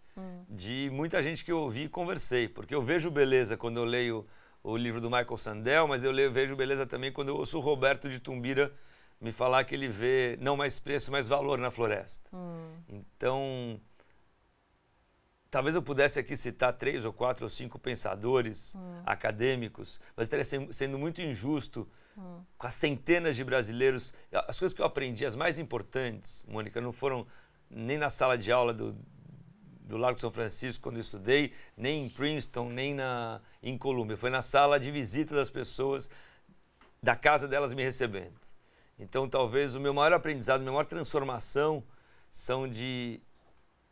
de 0.48 0.88
muita 0.92 1.22
gente 1.22 1.44
que 1.44 1.52
eu 1.52 1.58
ouvi 1.58 1.84
e 1.84 1.88
conversei, 1.88 2.48
porque 2.48 2.74
eu 2.74 2.82
vejo 2.82 3.10
beleza 3.10 3.56
quando 3.56 3.78
eu 3.78 3.84
leio 3.84 4.26
o 4.62 4.76
livro 4.76 5.00
do 5.00 5.10
Michael 5.10 5.36
Sandel, 5.36 5.86
mas 5.86 6.02
eu 6.02 6.10
leio, 6.10 6.32
vejo 6.32 6.56
beleza 6.56 6.86
também 6.86 7.12
quando 7.12 7.28
eu 7.28 7.36
ouço 7.36 7.58
o 7.58 7.60
Roberto 7.60 8.08
de 8.08 8.18
Tumbira 8.18 8.72
me 9.20 9.30
falar 9.30 9.64
que 9.64 9.74
ele 9.74 9.88
vê 9.88 10.36
não 10.40 10.56
mais 10.56 10.78
preço, 10.78 11.10
mas 11.10 11.28
valor 11.28 11.58
na 11.58 11.70
floresta. 11.70 12.30
Hum. 12.34 12.72
Então, 12.88 13.80
talvez 15.50 15.74
eu 15.74 15.82
pudesse 15.82 16.18
aqui 16.18 16.36
citar 16.36 16.72
três 16.72 17.04
ou 17.04 17.12
quatro 17.12 17.44
ou 17.44 17.50
cinco 17.50 17.78
pensadores 17.78 18.74
hum. 18.74 19.02
acadêmicos, 19.04 20.00
mas 20.16 20.26
estaria 20.26 20.44
sendo 20.72 20.98
muito 20.98 21.20
injusto 21.20 21.88
hum. 22.16 22.40
com 22.56 22.66
as 22.66 22.74
centenas 22.74 23.36
de 23.36 23.44
brasileiros. 23.44 24.12
As 24.32 24.58
coisas 24.58 24.74
que 24.74 24.82
eu 24.82 24.86
aprendi, 24.86 25.24
as 25.24 25.34
mais 25.34 25.58
importantes, 25.58 26.44
Mônica, 26.48 26.80
não 26.80 26.92
foram 26.92 27.26
nem 27.70 27.98
na 27.98 28.10
sala 28.10 28.36
de 28.36 28.52
aula 28.52 28.72
do, 28.72 28.96
do 29.80 29.96
Largo 29.96 30.16
de 30.16 30.20
São 30.20 30.30
Francisco 30.30 30.82
quando 30.82 30.96
eu 30.96 31.02
estudei, 31.02 31.52
nem 31.76 32.04
em 32.04 32.08
Princeton, 32.08 32.68
nem 32.68 32.94
na, 32.94 33.40
em 33.62 33.78
Columbia. 33.78 34.16
Foi 34.16 34.30
na 34.30 34.42
sala 34.42 34.78
de 34.78 34.90
visita 34.90 35.34
das 35.34 35.50
pessoas, 35.50 36.10
da 37.02 37.14
casa 37.14 37.46
delas 37.46 37.72
me 37.72 37.82
recebendo. 37.82 38.34
Então, 38.98 39.28
talvez 39.28 39.74
o 39.74 39.80
meu 39.80 39.92
maior 39.92 40.12
aprendizado, 40.12 40.56
a 40.56 40.62
minha 40.62 40.72
maior 40.72 40.86
transformação 40.86 41.84
são 42.30 42.66
de 42.68 43.20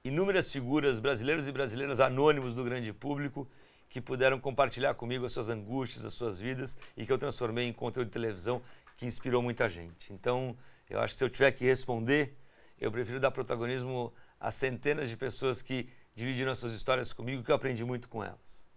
inúmeras 0.05 0.53
figuras 0.53 0.99
brasileiros 0.99 1.49
e 1.49 1.53
brasileiras 1.53 1.99
anônimos 1.99 2.53
do 2.53 2.63
grande 2.63 2.93
público 2.93 3.49
que 3.89 4.03
puderam 4.03 4.39
compartilhar 4.39 4.93
comigo 4.95 5.25
as 5.25 5.33
suas 5.33 5.49
angústias, 5.49 6.05
as 6.05 6.13
suas 6.13 6.39
vidas 6.39 6.77
e 6.95 7.07
que 7.07 7.13
eu 7.13 7.17
transformei 7.17 7.67
em 7.67 7.73
conteúdo 7.73 8.09
de 8.09 8.13
televisão 8.13 8.61
que 8.99 9.07
inspirou 9.07 9.43
muita 9.43 9.67
gente. 9.67 10.13
Então, 10.13 10.55
eu 10.91 11.01
acho 11.01 11.15
que 11.15 11.19
se 11.19 11.25
eu 11.25 11.31
tiver 11.31 11.51
que 11.53 11.65
responder, 11.65 12.37
eu 12.79 12.93
prefiro 12.93 13.19
dar 13.19 13.31
protagonismo 13.31 14.13
a 14.39 14.51
centenas 14.51 15.09
de 15.09 15.17
pessoas 15.17 15.63
que 15.63 15.89
dividiram 16.15 16.53
as 16.53 16.59
suas 16.59 16.75
histórias 16.75 17.13
comigo, 17.13 17.43
que 17.43 17.51
eu 17.51 17.57
aprendi 17.57 17.83
muito 17.83 18.07
com 18.09 18.23
elas. 18.23 18.69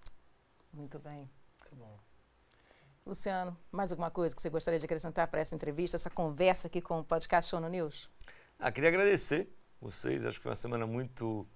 Muito 0.72 0.98
bem. 0.98 1.30
Muito 1.60 1.76
bom. 1.76 2.00
Luciano, 3.06 3.58
mais 3.70 3.92
alguma 3.92 4.10
coisa 4.10 4.34
que 4.34 4.42
você 4.42 4.50
gostaria 4.50 4.80
de 4.80 4.86
acrescentar 4.86 5.28
para 5.28 5.42
essa 5.42 5.54
entrevista, 5.54 5.98
essa 5.98 6.10
conversa 6.10 6.68
aqui 6.68 6.80
com 6.80 7.00
o 7.00 7.04
podcast 7.04 7.50
Show 7.50 7.60
no 7.60 7.68
News? 7.68 8.10
Ah, 8.58 8.72
queria 8.72 8.90
agradecer 8.90 9.57
vocês, 9.80 10.26
acho 10.26 10.38
que 10.38 10.44
foi 10.44 10.52
uma 10.52 10.56
semana 10.56 10.86
muito 10.86 11.48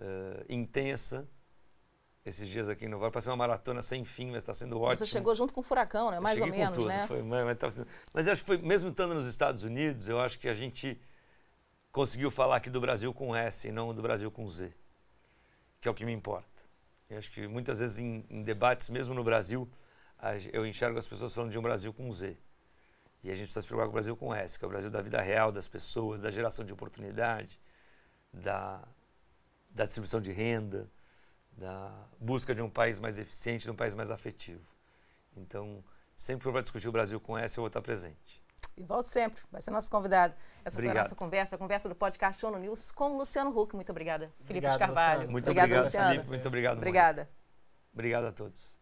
uh, 0.00 0.44
intensa, 0.48 1.28
esses 2.24 2.48
dias 2.48 2.68
aqui 2.68 2.86
em 2.86 2.88
Nova 2.88 3.04
York. 3.04 3.14
Passei 3.14 3.30
uma 3.30 3.36
maratona 3.36 3.82
sem 3.82 4.04
fim, 4.04 4.26
mas 4.26 4.38
está 4.38 4.52
sendo 4.52 4.80
ótimo. 4.80 5.06
Você 5.06 5.06
chegou 5.06 5.34
junto 5.34 5.54
com 5.54 5.60
o 5.60 5.62
furacão, 5.62 6.10
né? 6.10 6.18
Mais 6.18 6.40
ou 6.40 6.46
menos, 6.48 6.76
tudo, 6.76 6.88
né? 6.88 7.06
Foi, 7.06 7.22
mas, 7.22 7.56
mas, 7.60 7.74
sendo... 7.74 7.86
mas 8.12 8.28
acho 8.28 8.42
que 8.42 8.46
foi, 8.46 8.58
mesmo 8.58 8.90
estando 8.90 9.14
nos 9.14 9.26
Estados 9.26 9.62
Unidos, 9.62 10.08
eu 10.08 10.20
acho 10.20 10.38
que 10.38 10.48
a 10.48 10.54
gente 10.54 11.00
conseguiu 11.92 12.30
falar 12.30 12.56
aqui 12.56 12.68
do 12.68 12.80
Brasil 12.80 13.14
com 13.14 13.34
S 13.34 13.68
e 13.68 13.72
não 13.72 13.94
do 13.94 14.02
Brasil 14.02 14.30
com 14.30 14.46
Z, 14.48 14.74
que 15.80 15.86
é 15.86 15.90
o 15.90 15.94
que 15.94 16.04
me 16.04 16.12
importa. 16.12 16.48
Eu 17.08 17.18
acho 17.18 17.30
que 17.30 17.46
muitas 17.46 17.78
vezes 17.78 17.98
em, 18.00 18.24
em 18.28 18.42
debates, 18.42 18.88
mesmo 18.88 19.14
no 19.14 19.22
Brasil, 19.22 19.70
eu 20.52 20.66
enxergo 20.66 20.98
as 20.98 21.06
pessoas 21.06 21.32
falando 21.32 21.52
de 21.52 21.58
um 21.58 21.62
Brasil 21.62 21.92
com 21.92 22.10
Z. 22.12 22.36
E 23.22 23.30
a 23.30 23.34
gente 23.34 23.44
precisa 23.44 23.62
se 23.62 23.66
preocupar 23.66 23.86
com 23.86 23.90
o 23.90 23.94
Brasil 23.94 24.16
com 24.16 24.34
S, 24.34 24.58
que 24.58 24.64
é 24.64 24.68
o 24.68 24.70
Brasil 24.70 24.90
da 24.90 25.02
vida 25.02 25.20
real 25.20 25.50
das 25.50 25.66
pessoas, 25.66 26.20
da 26.20 26.30
geração 26.30 26.64
de 26.64 26.72
oportunidade, 26.72 27.60
da, 28.32 28.82
da 29.70 29.84
distribuição 29.84 30.20
de 30.20 30.32
renda, 30.32 30.88
da 31.56 31.90
busca 32.20 32.54
de 32.54 32.62
um 32.62 32.70
país 32.70 32.98
mais 32.98 33.18
eficiente, 33.18 33.64
de 33.64 33.70
um 33.70 33.76
país 33.76 33.94
mais 33.94 34.10
afetivo. 34.10 34.64
Então, 35.36 35.82
sempre 36.14 36.42
que 36.42 36.48
eu 36.48 36.52
vou 36.52 36.62
discutir 36.62 36.88
o 36.88 36.92
Brasil 36.92 37.20
com 37.20 37.36
essa, 37.36 37.58
eu 37.58 37.62
vou 37.62 37.68
estar 37.68 37.82
presente. 37.82 38.44
E 38.76 38.82
volto 38.82 39.06
sempre, 39.06 39.42
vai 39.50 39.62
ser 39.62 39.70
nosso 39.70 39.90
convidado. 39.90 40.34
Essa 40.64 40.76
obrigado. 40.76 40.94
foi 40.94 41.00
a 41.00 41.02
nossa 41.04 41.14
conversa, 41.14 41.56
a 41.56 41.58
conversa 41.58 41.88
do 41.88 41.94
podcast 41.94 42.40
Show 42.40 42.50
no 42.50 42.58
News 42.58 42.90
com 42.90 43.12
o 43.12 43.18
Luciano 43.18 43.50
Huck. 43.50 43.74
Muito 43.74 43.90
obrigada. 43.90 44.30
Felipe 44.44 44.68
de 44.68 44.78
Carvalho. 44.78 45.30
Muito 45.30 45.44
obrigado, 45.44 45.64
obrigado 45.64 45.84
Luciano. 45.84 46.10
Felipe. 46.10 46.28
Muito 46.28 46.48
obrigado. 46.48 46.76
Obrigada. 46.76 47.30
Obrigado 47.92 48.24
a 48.26 48.32
todos. 48.32 48.75